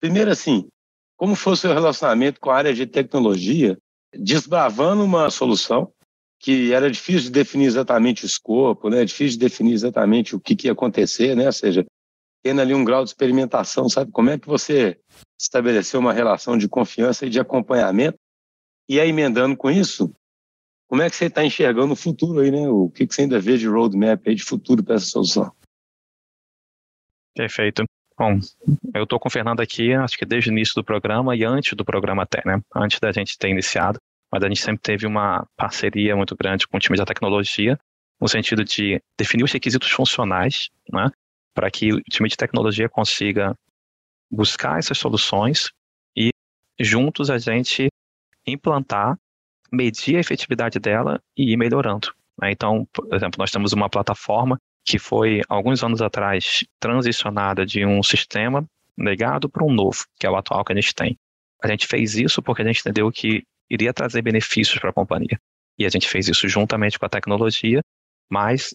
Primeiro, 0.01 0.31
assim, 0.31 0.67
como 1.19 1.35
foi 1.35 1.53
o 1.53 1.57
seu 1.57 1.75
relacionamento 1.75 2.41
com 2.41 2.49
a 2.49 2.57
área 2.57 2.73
de 2.73 2.87
tecnologia, 2.87 3.77
desbravando 4.17 5.05
uma 5.05 5.29
solução 5.29 5.93
que 6.45 6.75
era 6.75 6.91
difícil 6.91 7.23
de 7.23 7.31
definir 7.31 7.65
exatamente 7.65 8.23
o 8.23 8.27
escopo, 8.27 8.91
né? 8.91 9.03
difícil 9.03 9.39
de 9.39 9.47
definir 9.47 9.73
exatamente 9.73 10.37
o 10.37 10.41
que, 10.41 10.55
que 10.55 10.67
ia 10.67 10.73
acontecer, 10.73 11.35
né? 11.35 11.47
ou 11.47 11.53
seja, 11.53 11.87
tendo 12.43 12.61
ali 12.61 12.75
um 12.75 12.85
grau 12.85 13.03
de 13.03 13.09
experimentação, 13.09 13.89
sabe? 13.89 14.13
Como 14.13 14.29
é 14.29 14.39
que 14.39 14.47
você 14.47 15.01
estabeleceu 15.41 15.99
uma 15.99 16.13
relação 16.13 16.59
de 16.59 16.69
confiança 16.69 17.25
e 17.25 17.31
de 17.31 17.41
acompanhamento? 17.41 18.19
E 18.87 19.01
aí, 19.01 19.09
emendando 19.09 19.57
com 19.57 19.71
isso, 19.71 20.15
como 20.87 21.01
é 21.01 21.09
que 21.09 21.17
você 21.17 21.25
está 21.25 21.43
enxergando 21.43 21.95
o 21.95 21.97
futuro 21.97 22.41
aí, 22.41 22.51
né? 22.51 22.69
O 22.69 22.91
que, 22.91 23.07
que 23.07 23.15
você 23.15 23.23
ainda 23.23 23.41
vê 23.41 23.57
de 23.57 23.67
roadmap 23.67 24.29
aí 24.29 24.35
de 24.35 24.45
futuro 24.45 24.85
para 24.85 24.97
essa 24.97 25.07
solução? 25.07 25.51
Perfeito. 27.35 27.85
Bom, 28.19 28.39
eu 28.95 29.05
estou 29.05 29.19
com 29.19 29.29
o 29.29 29.33
Fernando 29.33 29.61
aqui, 29.61 29.95
acho 29.95 30.19
que 30.19 30.27
desde 30.27 30.51
o 30.51 30.53
início 30.53 30.75
do 30.75 30.85
programa 30.85 31.35
e 31.35 31.43
antes 31.43 31.75
do 31.75 31.87
programa 31.87 32.25
até, 32.25 32.43
né? 32.45 32.61
Antes 32.77 33.01
da 33.01 33.11
gente 33.13 33.39
ter 33.39 33.49
iniciado, 33.49 33.99
mas 34.35 34.43
a 34.43 34.49
gente 34.49 34.61
sempre 34.61 34.83
teve 34.83 35.07
uma 35.07 35.47
parceria 35.57 36.17
muito 36.17 36.35
grande 36.35 36.67
com 36.67 36.77
o 36.77 36.81
time 36.81 36.99
da 36.99 37.05
tecnologia, 37.05 37.79
no 38.21 38.27
sentido 38.27 38.65
de 38.65 39.01
definir 39.17 39.45
os 39.45 39.53
requisitos 39.53 39.89
funcionais, 39.93 40.71
né? 40.93 41.09
Para 41.55 41.71
que 41.71 41.93
o 41.93 42.01
time 42.11 42.29
de 42.29 42.37
tecnologia 42.37 42.89
consiga 42.89 43.55
buscar 44.29 44.77
essas 44.77 44.99
soluções 44.99 45.71
e 46.17 46.31
juntos 46.81 47.31
a 47.31 47.39
gente 47.39 47.87
implantar, 48.45 49.17
medir 49.71 50.17
a 50.17 50.21
efetividade 50.21 50.81
dela 50.81 51.21
e 51.39 51.53
ir 51.53 51.57
melhorando. 51.57 52.13
Né? 52.43 52.51
Então, 52.51 52.89
por 52.93 53.07
exemplo, 53.15 53.39
nós 53.39 53.53
temos 53.53 53.73
uma 53.73 53.89
plataforma 53.89 54.59
que 54.85 54.99
foi, 54.99 55.43
alguns 55.49 55.85
anos 55.85 56.03
atrás, 56.03 56.65
transicionada 56.81 57.65
de 57.65 57.87
um 57.87 58.03
sistema 58.03 58.67
legado 58.99 59.49
para 59.49 59.65
um 59.65 59.73
novo, 59.73 60.05
que 60.19 60.27
é 60.27 60.31
o 60.31 60.35
atual 60.35 60.65
que 60.65 60.73
a 60.73 60.77
gente 60.77 60.93
tem. 60.93 61.17
A 61.63 61.69
gente 61.69 61.87
fez 61.87 62.17
isso 62.17 62.43
porque 62.43 62.63
a 62.63 62.65
gente 62.65 62.81
entendeu 62.81 63.09
que 63.13 63.45
iria 63.71 63.93
trazer 63.93 64.23
benefícios 64.23 64.79
para 64.79 64.91
a 64.91 64.93
companhia. 64.93 65.39
E 65.79 65.85
a 65.85 65.89
gente 65.89 66.09
fez 66.09 66.29
isso 66.29 66.49
juntamente 66.49 66.99
com 66.99 67.07
a 67.07 67.09
tecnologia, 67.09 67.81
mas 68.31 68.75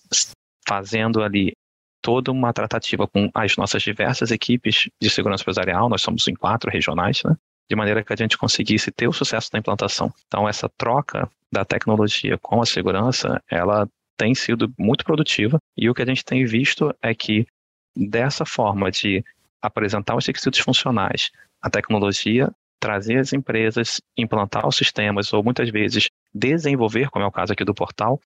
fazendo 0.67 1.23
ali 1.23 1.53
toda 2.01 2.31
uma 2.31 2.53
tratativa 2.53 3.07
com 3.07 3.29
as 3.33 3.55
nossas 3.57 3.83
diversas 3.83 4.31
equipes 4.31 4.89
de 5.01 5.09
segurança 5.09 5.43
empresarial, 5.43 5.89
nós 5.89 6.01
somos 6.01 6.27
em 6.27 6.33
quatro 6.33 6.69
regionais, 6.69 7.21
né? 7.23 7.35
de 7.69 7.75
maneira 7.75 8.03
que 8.03 8.11
a 8.11 8.15
gente 8.15 8.37
conseguisse 8.37 8.91
ter 8.91 9.07
o 9.07 9.13
sucesso 9.13 9.51
da 9.51 9.59
implantação. 9.59 10.11
Então, 10.27 10.49
essa 10.49 10.67
troca 10.69 11.29
da 11.51 11.63
tecnologia 11.63 12.37
com 12.37 12.61
a 12.61 12.65
segurança, 12.65 13.41
ela 13.49 13.87
tem 14.17 14.33
sido 14.33 14.73
muito 14.77 15.05
produtiva 15.05 15.59
e 15.77 15.89
o 15.89 15.93
que 15.93 16.01
a 16.01 16.05
gente 16.05 16.25
tem 16.25 16.45
visto 16.45 16.93
é 17.01 17.13
que 17.13 17.45
dessa 17.95 18.45
forma 18.45 18.89
de 18.91 19.23
apresentar 19.61 20.15
os 20.15 20.25
requisitos 20.25 20.59
funcionais, 20.59 21.31
a 21.61 21.69
tecnologia 21.69 22.51
trazer 22.79 23.17
as 23.17 23.33
empresas, 23.33 24.01
implantar 24.17 24.67
os 24.67 24.75
sistemas 24.75 25.33
ou 25.33 25.43
muitas 25.43 25.69
vezes 25.69 26.09
desenvolver, 26.33 27.09
como 27.09 27.25
é 27.25 27.27
o 27.27 27.31
caso 27.31 27.53
aqui 27.53 27.65
do 27.65 27.73
portal, 27.73 28.19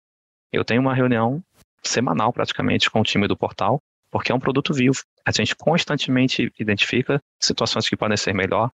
eu 0.51 0.63
tenho 0.63 0.81
uma 0.81 0.93
reunião 0.93 1.43
semanal 1.81 2.31
praticamente 2.31 2.89
com 2.89 3.01
o 3.01 3.03
time 3.03 3.27
do 3.27 3.35
portal, 3.35 3.81
porque 4.11 4.31
é 4.31 4.35
um 4.35 4.39
produto 4.39 4.73
vivo. 4.73 5.01
A 5.25 5.31
gente 5.31 5.55
constantemente 5.55 6.51
identifica 6.59 7.19
situações 7.39 7.89
que 7.89 7.97
podem 7.97 8.15
ser 8.15 8.33
melhor. 8.33 8.69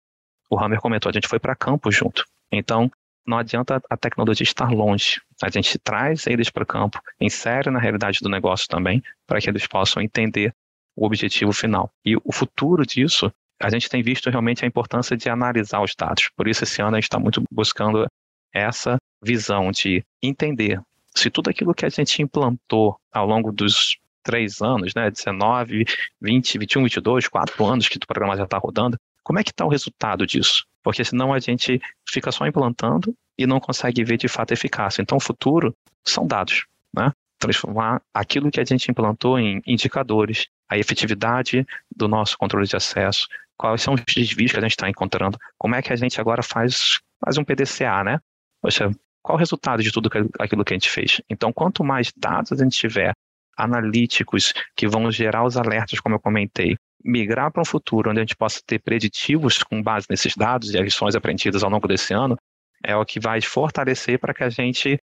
O 0.50 0.60
Hammer 0.60 0.82
comentou, 0.82 1.10
a 1.10 1.14
gente 1.14 1.28
foi 1.28 1.40
para 1.40 1.56
campo 1.56 1.92
junto. 1.92 2.26
Então, 2.52 2.92
não 3.26 3.38
adianta 3.38 3.82
a 3.90 3.98
tecnologia 3.98 4.44
estar 4.44 4.72
longe. 4.72 5.22
A 5.44 5.50
gente 5.50 5.78
traz 5.78 6.26
eles 6.26 6.50
para 6.50 6.64
o 6.64 6.66
campo, 6.66 7.00
insere 7.20 7.70
na 7.70 7.80
realidade 7.80 8.20
do 8.22 8.30
negócio 8.30 8.68
também, 8.68 9.04
para 9.28 9.40
que 9.40 9.50
eles 9.50 9.68
possam 9.68 10.02
entender 10.02 10.54
o 10.96 11.06
objetivo 11.06 11.52
final. 11.54 11.92
E 12.04 12.16
o 12.16 12.32
futuro 12.32 12.86
disso, 12.86 13.32
a 13.62 13.70
gente 13.70 13.90
tem 13.90 14.04
visto 14.04 14.30
realmente 14.30 14.64
a 14.64 14.68
importância 14.68 15.18
de 15.18 15.30
analisar 15.30 15.82
os 15.82 15.94
dados. 15.98 16.30
Por 16.36 16.48
isso, 16.48 16.64
esse 16.64 16.82
ano 16.82 16.96
a 16.96 17.00
gente 17.00 17.06
está 17.06 17.20
muito 17.20 17.44
buscando 17.52 18.06
essa 18.54 18.98
visão 19.24 19.72
de 19.72 20.04
entender 20.22 20.82
se 21.16 21.30
tudo 21.30 21.50
aquilo 21.50 21.74
que 21.74 21.86
a 21.86 21.90
gente 21.90 22.22
implantou 22.22 23.00
ao 23.12 23.26
longo 23.26 23.52
dos 23.52 23.98
três 24.24 24.62
anos, 24.62 24.94
né, 24.94 25.10
19, 25.10 25.86
20, 26.22 26.58
21, 26.60 26.84
22, 26.84 27.28
quatro 27.28 27.66
anos 27.66 27.88
que 27.88 27.98
o 27.98 28.08
programa 28.08 28.36
já 28.36 28.44
está 28.44 28.58
rodando, 28.58 28.98
como 29.24 29.40
é 29.40 29.44
que 29.44 29.52
está 29.52 29.66
o 29.66 29.70
resultado 29.70 30.28
disso? 30.28 30.66
Porque 30.84 31.04
senão 31.04 31.34
a 31.34 31.40
gente 31.40 31.82
fica 32.08 32.32
só 32.32 32.46
implantando 32.46 33.16
e 33.38 33.48
não 33.48 33.60
consegue 33.60 34.04
ver 34.04 34.18
de 34.18 34.28
fato 34.28 34.52
a 34.52 34.54
eficácia. 34.54 35.02
Então, 35.02 35.18
o 35.18 35.22
futuro 35.22 35.76
são 36.06 36.26
dados, 36.26 36.66
né? 36.96 37.12
Transformar 37.40 38.02
aquilo 38.14 38.50
que 38.50 38.60
a 38.60 38.66
gente 38.66 38.90
implantou 38.90 39.38
em 39.38 39.62
indicadores, 39.66 40.48
a 40.70 40.78
efetividade 40.78 41.66
do 41.94 42.08
nosso 42.08 42.38
controle 42.38 42.68
de 42.68 42.76
acesso, 42.76 43.28
quais 43.58 43.82
são 43.82 43.94
os 43.94 44.02
desvios 44.02 44.52
que 44.52 44.58
a 44.58 44.62
gente 44.62 44.72
está 44.72 44.90
encontrando, 44.90 45.38
como 45.58 45.76
é 45.76 45.82
que 45.82 45.92
a 45.92 45.96
gente 45.96 46.20
agora 46.22 46.44
faz, 46.44 47.00
faz 47.24 47.38
um 47.38 47.44
PDCA, 47.44 48.04
né? 48.04 48.20
Poxa, 48.62 48.92
qual 49.22 49.36
o 49.36 49.40
resultado 49.40 49.84
de 49.84 49.92
tudo 49.92 50.10
aquilo 50.40 50.64
que 50.64 50.74
a 50.74 50.78
gente 50.78 50.90
fez? 50.90 51.22
Então, 51.30 51.52
quanto 51.52 51.84
mais 51.84 52.12
dados 52.16 52.52
a 52.52 52.64
gente 52.64 52.78
tiver 52.78 53.14
analíticos 53.58 54.54
que 54.76 54.88
vão 54.88 55.12
gerar 55.12 55.44
os 55.44 55.58
alertas, 55.58 56.00
como 56.00 56.16
eu 56.16 56.20
comentei, 56.20 56.78
migrar 57.04 57.52
para 57.52 57.62
um 57.62 57.66
futuro 57.66 58.10
onde 58.10 58.20
a 58.20 58.24
gente 58.24 58.36
possa 58.36 58.62
ter 58.66 58.80
preditivos 58.80 59.64
com 59.64 59.82
base 59.82 60.06
nesses 60.10 60.36
dados 60.36 60.74
e 60.74 60.78
as 60.78 60.84
lições 60.84 61.16
aprendidas 61.16 61.64
ao 61.64 61.70
longo 61.70 61.88
desse 61.88 62.14
ano, 62.14 62.38
é 62.84 62.96
o 62.96 63.06
que 63.06 63.20
vai 63.20 63.42
fortalecer 63.42 64.20
para 64.20 64.34
que 64.34 64.44
a 64.44 64.50
gente 64.50 65.00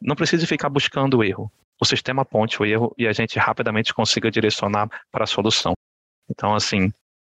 não 0.00 0.16
precise 0.16 0.46
ficar 0.46 0.68
buscando 0.68 1.18
o 1.18 1.24
erro. 1.24 1.50
O 1.80 1.84
sistema 1.84 2.22
aponte 2.22 2.60
o 2.60 2.64
erro 2.64 2.94
e 2.98 3.06
a 3.06 3.12
gente 3.12 3.38
rapidamente 3.38 3.94
consiga 3.94 4.30
direcionar 4.30 4.88
para 5.12 5.24
a 5.24 5.26
solução. 5.26 5.74
Então, 6.30 6.54
assim, 6.54 6.92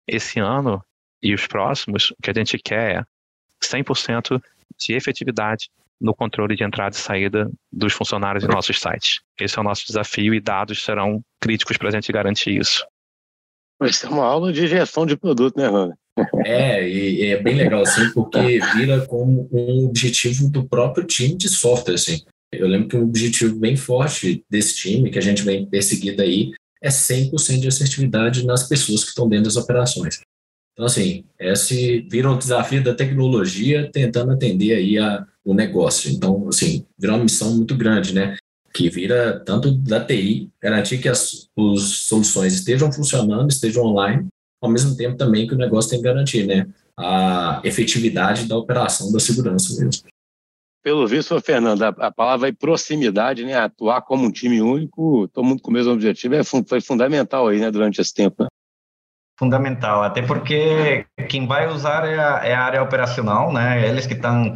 esse 0.07 0.41
ano 0.41 0.83
e 1.23 1.35
os 1.35 1.47
próximos, 1.47 2.11
o 2.11 2.17
que 2.23 2.31
a 2.31 2.35
gente 2.35 2.59
quer 2.59 2.97
é 2.97 3.05
100% 3.63 4.43
de 4.79 4.95
efetividade 4.95 5.71
no 6.01 6.15
controle 6.15 6.57
de 6.57 6.65
entrada 6.65 6.97
e 6.97 6.99
saída 6.99 7.51
dos 7.73 7.93
funcionários 7.93 8.43
em 8.43 8.49
nossos 8.49 8.81
sites. 8.81 9.21
Esse 9.41 9.57
é 9.57 9.61
o 9.61 9.65
nosso 9.65 9.87
desafio 9.87 10.35
e 10.35 10.41
dados 10.41 10.83
serão 10.83 11.23
críticos 11.41 11.77
para 11.77 11.89
a 11.89 11.93
gente 11.93 12.11
garantir 12.11 12.59
isso. 12.59 12.85
Vai 13.79 13.93
ser 13.93 14.09
uma 14.09 14.25
aula 14.25 14.53
de 14.53 14.67
gestão 14.67 15.07
de 15.07 15.17
produto, 15.17 15.57
né, 15.57 15.69
Rana? 15.69 15.97
É, 16.45 16.87
e 16.87 17.27
é 17.27 17.41
bem 17.41 17.55
legal, 17.55 17.83
assim, 17.83 18.13
porque 18.13 18.61
vira 18.75 19.07
como 19.07 19.49
um 19.53 19.87
objetivo 19.87 20.49
do 20.51 20.69
próprio 20.69 21.05
time 21.05 21.37
de 21.37 21.49
software, 21.49 21.95
assim. 21.95 22.23
Eu 22.53 22.69
lembro 22.69 22.89
que 22.89 22.97
um 22.97 23.05
objetivo 23.05 23.57
bem 23.57 23.77
forte 23.77 24.45
desse 24.51 24.77
time, 24.77 25.11
que 25.11 25.19
a 25.19 25.23
gente 25.23 25.43
vem 25.43 25.65
perseguindo 25.65 26.21
aí, 26.21 26.53
é 26.83 26.89
100% 26.89 27.61
de 27.61 27.69
assertividade 27.69 28.45
nas 28.45 28.69
pessoas 28.69 29.05
que 29.05 29.11
estão 29.11 29.29
dentro 29.29 29.45
das 29.45 29.57
operações. 29.57 30.21
Então, 30.73 30.87
assim, 30.87 31.25
esse 31.39 32.01
vira 32.11 32.31
um 32.31 32.39
desafio 32.39 32.83
da 32.83 32.95
tecnologia 32.95 33.91
tentando 33.93 34.33
atender 34.33 34.75
aí 34.75 34.99
a, 34.99 35.27
o 35.45 35.55
negócio. 35.55 36.11
Então, 36.11 36.49
assim, 36.49 36.85
vira 36.99 37.15
uma 37.15 37.23
missão 37.23 37.55
muito 37.55 37.77
grande, 37.77 38.15
né? 38.15 38.37
que 38.73 38.89
vira 38.89 39.39
tanto 39.41 39.71
da 39.71 40.03
TI, 40.03 40.51
garantir 40.61 40.99
que 40.99 41.09
as 41.09 41.49
os 41.55 42.07
soluções 42.07 42.55
estejam 42.55 42.91
funcionando, 42.91 43.51
estejam 43.51 43.85
online, 43.85 44.27
ao 44.61 44.71
mesmo 44.71 44.97
tempo 44.97 45.17
também 45.17 45.47
que 45.47 45.55
o 45.55 45.59
negócio 45.59 45.91
tem 45.91 45.99
que 45.99 46.05
garantir 46.05 46.47
né, 46.47 46.67
a 46.97 47.61
efetividade 47.65 48.47
da 48.47 48.57
operação 48.57 49.13
da 49.13 49.21
segurança 49.21 49.75
mesmo. 49.79 50.05
Pelo 50.83 51.07
visto, 51.07 51.41
Fernando, 51.41 51.83
a, 51.83 52.11
palavra 52.11 52.49
é 52.49 52.53
proximidade, 52.53 53.45
né, 53.45 53.55
atuar 53.55 54.03
como 54.03 54.25
um 54.25 54.33
time 54.33 54.61
único, 54.61 55.29
todo 55.29 55.45
mundo 55.45 55.63
com 55.63 55.71
o 55.71 55.75
mesmo 55.75 55.93
objetivo, 55.93 56.35
é, 56.35 56.43
foi 56.43 56.81
fundamental 56.81 57.47
aí, 57.47 57.61
né, 57.61 57.71
durante 57.71 58.01
esse 58.01 58.13
tempo. 58.13 58.43
Né? 58.43 58.49
Fundamental, 59.39 60.03
até 60.03 60.23
porque 60.23 61.07
quem 61.29 61.47
vai 61.47 61.69
usar 61.69 62.05
é 62.05 62.19
a, 62.19 62.45
é 62.45 62.55
a 62.55 62.63
área 62.63 62.83
operacional, 62.83 63.53
né, 63.53 63.89
eles 63.89 64.07
que 64.07 64.15
estão 64.15 64.55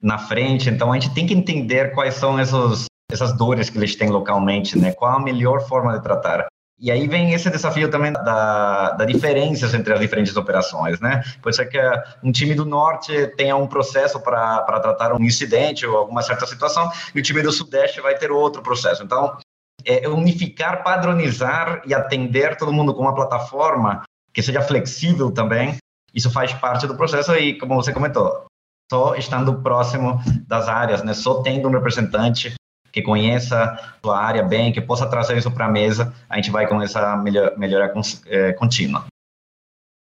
na 0.00 0.18
frente, 0.18 0.70
então 0.70 0.92
a 0.92 0.98
gente 0.98 1.12
tem 1.12 1.26
que 1.26 1.34
entender 1.34 1.92
quais 1.92 2.14
são 2.14 2.38
esses 2.38 2.86
essas 3.10 3.36
dores 3.36 3.70
que 3.70 3.78
eles 3.78 3.94
têm 3.94 4.10
localmente, 4.10 4.78
né? 4.78 4.92
Qual 4.92 5.12
a 5.12 5.22
melhor 5.22 5.60
forma 5.66 5.96
de 5.96 6.02
tratar? 6.02 6.46
E 6.78 6.90
aí 6.90 7.08
vem 7.08 7.32
esse 7.32 7.48
desafio 7.48 7.90
também 7.90 8.12
da, 8.12 8.90
da 8.90 9.04
diferenças 9.06 9.72
entre 9.72 9.94
as 9.94 10.00
diferentes 10.00 10.36
operações, 10.36 11.00
né? 11.00 11.22
Pode 11.42 11.56
ser 11.56 11.66
que 11.66 11.78
um 12.22 12.30
time 12.30 12.54
do 12.54 12.66
norte 12.66 13.28
tenha 13.28 13.56
um 13.56 13.66
processo 13.66 14.20
para 14.20 14.62
tratar 14.80 15.14
um 15.14 15.22
incidente 15.22 15.86
ou 15.86 15.96
alguma 15.96 16.22
certa 16.22 16.46
situação, 16.46 16.90
e 17.14 17.18
o 17.18 17.22
time 17.22 17.40
do 17.40 17.50
sudeste 17.50 18.00
vai 18.02 18.14
ter 18.14 18.30
outro 18.30 18.62
processo. 18.62 19.02
Então, 19.02 19.38
é 19.86 20.06
unificar, 20.06 20.82
padronizar 20.82 21.80
e 21.86 21.94
atender 21.94 22.56
todo 22.56 22.72
mundo 22.72 22.92
com 22.92 23.02
uma 23.02 23.14
plataforma 23.14 24.02
que 24.34 24.42
seja 24.42 24.60
flexível 24.60 25.30
também, 25.30 25.76
isso 26.12 26.30
faz 26.30 26.52
parte 26.52 26.86
do 26.86 26.96
processo 26.96 27.34
e, 27.34 27.58
como 27.58 27.74
você 27.74 27.92
comentou, 27.92 28.44
só 28.90 29.14
estando 29.14 29.62
próximo 29.62 30.20
das 30.46 30.68
áreas, 30.68 31.02
né? 31.02 31.14
Só 31.14 31.42
tendo 31.42 31.68
um 31.68 31.72
representante 31.72 32.54
que 32.96 33.02
conheça 33.02 33.78
a 34.02 34.18
área 34.18 34.42
bem, 34.42 34.72
que 34.72 34.80
possa 34.80 35.06
trazer 35.06 35.36
isso 35.36 35.50
para 35.50 35.66
a 35.66 35.70
mesa, 35.70 36.14
a 36.30 36.36
gente 36.36 36.50
vai 36.50 36.66
com 36.66 36.80
essa 36.80 37.14
melhor, 37.18 37.52
melhora 37.58 37.92
é, 38.24 38.54
contínua. 38.54 39.04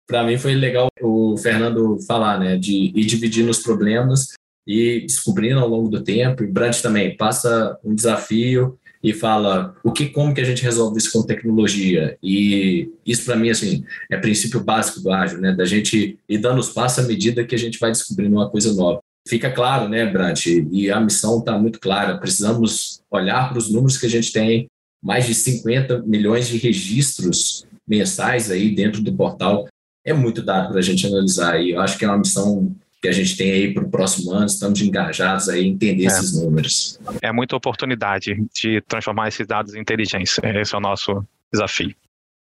Para 0.07 0.23
mim 0.23 0.39
foi 0.39 0.55
legal 0.55 0.87
o 0.99 1.37
Fernando 1.37 1.99
falar, 2.07 2.39
né, 2.39 2.57
de 2.57 2.91
ir 2.95 3.05
dividindo 3.05 3.51
os 3.51 3.59
problemas 3.59 4.29
e 4.65 5.01
descobrindo 5.01 5.59
ao 5.59 5.67
longo 5.67 5.87
do 5.87 6.03
tempo. 6.03 6.43
E 6.43 6.47
Brant 6.47 6.81
também 6.81 7.15
passa 7.15 7.77
um 7.83 7.93
desafio 7.93 8.79
e 9.03 9.13
fala 9.13 9.75
o 9.83 9.91
que, 9.91 10.09
como 10.09 10.33
que 10.33 10.41
a 10.41 10.45
gente 10.45 10.63
resolve 10.63 10.97
isso 10.97 11.11
com 11.11 11.21
tecnologia. 11.21 12.17
E 12.23 12.91
isso 13.05 13.23
para 13.23 13.35
mim 13.35 13.51
assim 13.51 13.85
é 14.09 14.17
princípio 14.17 14.61
básico 14.61 14.99
do 14.99 15.11
ágil, 15.11 15.39
né, 15.39 15.53
da 15.53 15.65
gente 15.65 16.17
ir 16.27 16.37
dando 16.39 16.57
os 16.57 16.69
passos 16.69 17.05
à 17.05 17.07
medida 17.07 17.45
que 17.45 17.53
a 17.53 17.59
gente 17.59 17.77
vai 17.77 17.91
descobrindo 17.91 18.35
uma 18.35 18.49
coisa 18.49 18.73
nova 18.73 18.99
fica 19.27 19.51
claro, 19.51 19.87
né, 19.87 20.05
Brant? 20.05 20.45
E 20.45 20.89
a 20.89 20.99
missão 20.99 21.39
está 21.39 21.57
muito 21.57 21.79
clara. 21.79 22.17
Precisamos 22.17 23.01
olhar 23.09 23.49
para 23.49 23.57
os 23.57 23.69
números 23.69 23.97
que 23.97 24.05
a 24.05 24.09
gente 24.09 24.31
tem, 24.31 24.67
mais 25.01 25.25
de 25.25 25.33
50 25.33 26.03
milhões 26.03 26.47
de 26.47 26.57
registros 26.57 27.65
mensais 27.87 28.51
aí 28.51 28.73
dentro 28.73 29.01
do 29.01 29.13
portal. 29.13 29.67
É 30.05 30.13
muito 30.13 30.41
dado 30.41 30.69
para 30.69 30.79
a 30.79 30.83
gente 30.83 31.05
analisar 31.05 31.61
e 31.61 31.71
eu 31.71 31.81
acho 31.81 31.97
que 31.97 32.05
é 32.05 32.07
uma 32.07 32.17
missão 32.17 32.75
que 33.01 33.07
a 33.07 33.11
gente 33.11 33.37
tem 33.37 33.51
aí 33.51 33.73
para 33.73 33.83
o 33.83 33.89
próximo 33.89 34.31
ano, 34.31 34.45
estamos 34.45 34.81
engajados 34.81 35.47
aí 35.47 35.65
em 35.65 35.71
entender 35.71 36.03
é. 36.03 36.07
esses 36.07 36.41
números. 36.41 36.99
É 37.21 37.31
muita 37.31 37.55
oportunidade 37.55 38.35
de 38.53 38.81
transformar 38.81 39.29
esses 39.29 39.47
dados 39.47 39.73
em 39.73 39.79
inteligência. 39.79 40.41
Esse 40.59 40.75
é 40.75 40.77
o 40.77 40.81
nosso 40.81 41.25
desafio. 41.51 41.95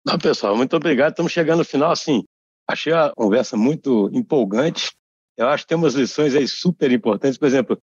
Não, 0.05 0.19
pessoal, 0.19 0.57
muito 0.57 0.75
obrigado. 0.75 1.11
Estamos 1.11 1.33
chegando 1.33 1.59
no 1.59 1.65
final, 1.65 1.91
assim, 1.91 2.25
achei 2.67 2.93
a 2.93 3.13
conversa 3.15 3.57
muito 3.57 4.11
empolgante. 4.15 4.91
Eu 5.41 5.49
acho 5.49 5.65
que 5.65 5.69
tem 5.69 5.79
umas 5.79 5.95
lições 5.95 6.35
aí 6.35 6.47
super 6.47 6.93
importantes. 6.93 7.39
Por 7.39 7.47
exemplo, 7.47 7.81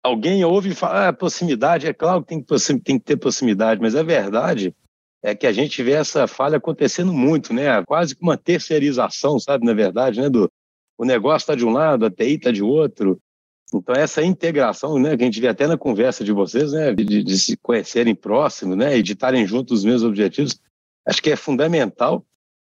alguém 0.00 0.44
ouve 0.44 0.70
e 0.70 0.74
fala, 0.76 1.08
ah, 1.08 1.12
proximidade, 1.12 1.88
é 1.88 1.92
claro 1.92 2.22
que 2.22 2.28
tem, 2.28 2.40
que 2.40 2.80
tem 2.84 2.98
que 3.00 3.04
ter 3.04 3.16
proximidade, 3.16 3.80
mas 3.80 3.96
a 3.96 4.02
verdade 4.04 4.72
é 5.20 5.34
que 5.34 5.44
a 5.44 5.52
gente 5.52 5.82
vê 5.82 5.92
essa 5.92 6.28
falha 6.28 6.58
acontecendo 6.58 7.12
muito, 7.12 7.52
né? 7.52 7.82
Quase 7.84 8.14
que 8.14 8.22
uma 8.22 8.36
terceirização, 8.36 9.40
sabe, 9.40 9.66
na 9.66 9.72
verdade, 9.72 10.20
né? 10.20 10.30
Do, 10.30 10.48
o 10.96 11.04
negócio 11.04 11.42
está 11.42 11.56
de 11.56 11.66
um 11.66 11.72
lado, 11.72 12.06
a 12.06 12.10
TI 12.10 12.34
está 12.34 12.52
de 12.52 12.62
outro. 12.62 13.20
Então, 13.74 13.96
essa 13.96 14.22
integração, 14.22 14.96
né, 14.96 15.16
que 15.16 15.24
a 15.24 15.26
gente 15.26 15.40
vê 15.40 15.48
até 15.48 15.66
na 15.66 15.76
conversa 15.76 16.22
de 16.22 16.30
vocês, 16.30 16.70
né, 16.70 16.94
de, 16.94 17.24
de 17.24 17.38
se 17.38 17.56
conhecerem 17.56 18.14
próximo, 18.14 18.76
né, 18.76 18.98
e 18.98 19.02
de 19.02 19.14
estarem 19.14 19.44
juntos 19.48 19.80
os 19.80 19.84
mesmos 19.84 20.04
objetivos, 20.04 20.60
acho 21.04 21.20
que 21.20 21.30
é 21.30 21.34
fundamental. 21.34 22.24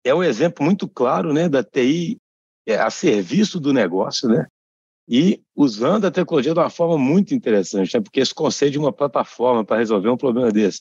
É 0.04 0.14
um 0.14 0.22
exemplo 0.22 0.64
muito 0.64 0.86
claro, 0.86 1.32
né, 1.32 1.48
da 1.48 1.64
TI 1.64 2.21
a 2.68 2.90
serviço 2.90 3.58
do 3.58 3.72
negócio, 3.72 4.28
né, 4.28 4.46
e 5.08 5.42
usando 5.54 6.04
a 6.04 6.10
tecnologia 6.10 6.54
de 6.54 6.60
uma 6.60 6.70
forma 6.70 6.96
muito 6.96 7.34
interessante, 7.34 7.94
né, 7.94 8.00
porque 8.00 8.20
isso 8.20 8.34
concede 8.34 8.78
uma 8.78 8.92
plataforma 8.92 9.64
para 9.64 9.78
resolver 9.78 10.08
um 10.08 10.16
problema 10.16 10.50
desse. 10.50 10.80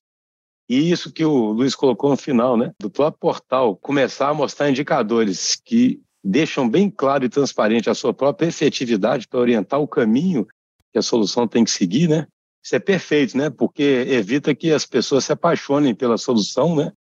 E 0.69 0.91
isso 0.91 1.11
que 1.11 1.25
o 1.25 1.51
Luiz 1.51 1.75
colocou 1.75 2.09
no 2.09 2.17
final, 2.17 2.55
né, 2.55 2.71
do 2.79 2.89
próprio 2.89 3.19
portal, 3.19 3.75
começar 3.75 4.29
a 4.29 4.33
mostrar 4.33 4.69
indicadores 4.69 5.55
que 5.55 6.01
deixam 6.23 6.69
bem 6.69 6.89
claro 6.89 7.25
e 7.25 7.29
transparente 7.29 7.89
a 7.89 7.95
sua 7.95 8.13
própria 8.13 8.47
efetividade 8.47 9.27
para 9.27 9.39
orientar 9.39 9.79
o 9.79 9.87
caminho 9.87 10.47
que 10.91 10.99
a 10.99 11.01
solução 11.01 11.47
tem 11.47 11.63
que 11.63 11.71
seguir, 11.71 12.07
né? 12.07 12.27
Isso 12.63 12.75
é 12.75 12.79
perfeito, 12.79 13.35
né? 13.37 13.49
Porque 13.49 13.81
evita 13.81 14.53
que 14.53 14.71
as 14.71 14.85
pessoas 14.85 15.25
se 15.25 15.33
apaixonem 15.33 15.95
pela 15.95 16.17
solução, 16.17 16.75
né? 16.75 16.91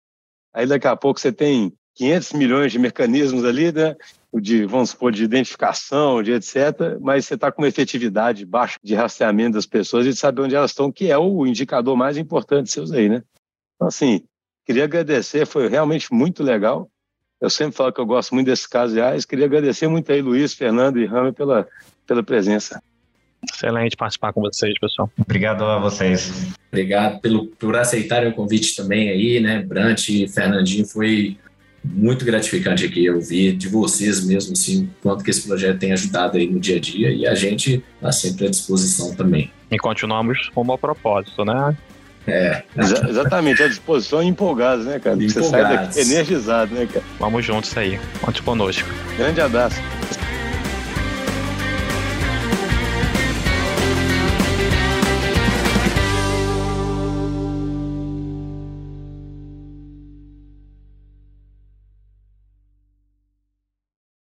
Aí 0.54 0.66
daqui 0.66 0.86
a 0.86 0.96
pouco 0.96 1.20
você 1.20 1.30
tem 1.30 1.72
500 1.94 2.32
milhões 2.32 2.72
de 2.72 2.78
mecanismos 2.78 3.44
ali, 3.44 3.72
né? 3.72 3.96
De, 4.32 4.64
vamos 4.64 4.90
supor, 4.90 5.10
de 5.10 5.24
identificação, 5.24 6.22
de 6.22 6.32
etc. 6.32 6.98
Mas 7.00 7.26
você 7.26 7.34
está 7.34 7.50
com 7.50 7.62
uma 7.62 7.68
efetividade 7.68 8.46
baixa 8.46 8.78
de 8.82 8.94
rastreamento 8.94 9.54
das 9.54 9.66
pessoas 9.66 10.06
e 10.06 10.10
de 10.10 10.16
saber 10.16 10.42
onde 10.42 10.54
elas 10.54 10.70
estão, 10.70 10.92
que 10.92 11.10
é 11.10 11.18
o 11.18 11.46
indicador 11.46 11.96
mais 11.96 12.16
importante 12.16 12.70
seus 12.70 12.92
aí, 12.92 13.08
né? 13.08 13.22
Então, 13.74 13.88
assim, 13.88 14.22
queria 14.64 14.84
agradecer, 14.84 15.46
foi 15.46 15.68
realmente 15.68 16.12
muito 16.12 16.42
legal. 16.42 16.88
Eu 17.40 17.48
sempre 17.48 17.74
falo 17.74 17.92
que 17.92 18.00
eu 18.00 18.06
gosto 18.06 18.34
muito 18.34 18.46
desses 18.46 18.66
casos 18.66 18.94
reais. 18.94 19.24
Queria 19.24 19.46
agradecer 19.46 19.88
muito 19.88 20.12
aí, 20.12 20.20
Luiz, 20.20 20.52
Fernando 20.52 21.00
e 21.00 21.06
Rami, 21.06 21.32
pela, 21.32 21.66
pela 22.06 22.22
presença. 22.22 22.80
Excelente 23.42 23.96
participar 23.96 24.32
com 24.34 24.42
vocês, 24.42 24.78
pessoal. 24.78 25.10
Obrigado 25.18 25.64
a 25.64 25.78
vocês. 25.78 26.52
Obrigado 26.70 27.20
pelo, 27.20 27.46
por 27.46 27.74
aceitarem 27.76 28.28
o 28.28 28.34
convite 28.34 28.76
também 28.76 29.08
aí, 29.08 29.40
né? 29.40 29.62
Brant 29.62 30.08
e 30.10 30.28
Fernandinho, 30.28 30.86
foi 30.86 31.38
muito 31.82 32.24
gratificante 32.24 32.84
aqui 32.84 33.08
ouvir 33.10 33.56
de 33.56 33.68
vocês 33.68 34.24
mesmo, 34.24 34.52
assim, 34.52 34.88
quanto 35.02 35.24
que 35.24 35.30
esse 35.30 35.46
projeto 35.46 35.78
tem 35.78 35.92
ajudado 35.92 36.36
aí 36.36 36.46
no 36.46 36.60
dia 36.60 36.76
a 36.76 36.80
dia 36.80 37.10
e 37.10 37.26
a 37.26 37.34
gente 37.34 37.82
está 37.96 38.12
sempre 38.12 38.46
à 38.46 38.50
disposição 38.50 39.14
também. 39.14 39.50
E 39.70 39.78
continuamos 39.78 40.50
com 40.54 40.62
o 40.62 40.78
propósito, 40.78 41.44
né? 41.44 41.76
É. 42.26 42.62
Exa 42.76 43.08
exatamente, 43.08 43.62
à 43.62 43.68
disposição 43.68 44.22
e 44.22 44.26
empolgados, 44.26 44.84
né, 44.84 44.98
cara? 44.98 45.16
Empolgados. 45.16 45.34
Você 45.34 45.50
sai 45.50 45.62
daqui 45.62 46.00
energizado, 46.00 46.74
né, 46.74 46.86
cara? 46.86 47.04
Vamos 47.18 47.44
juntos 47.44 47.74
aí. 47.76 47.98
Conte 48.20 48.42
conosco. 48.42 48.88
Grande 49.16 49.40
abraço. 49.40 49.80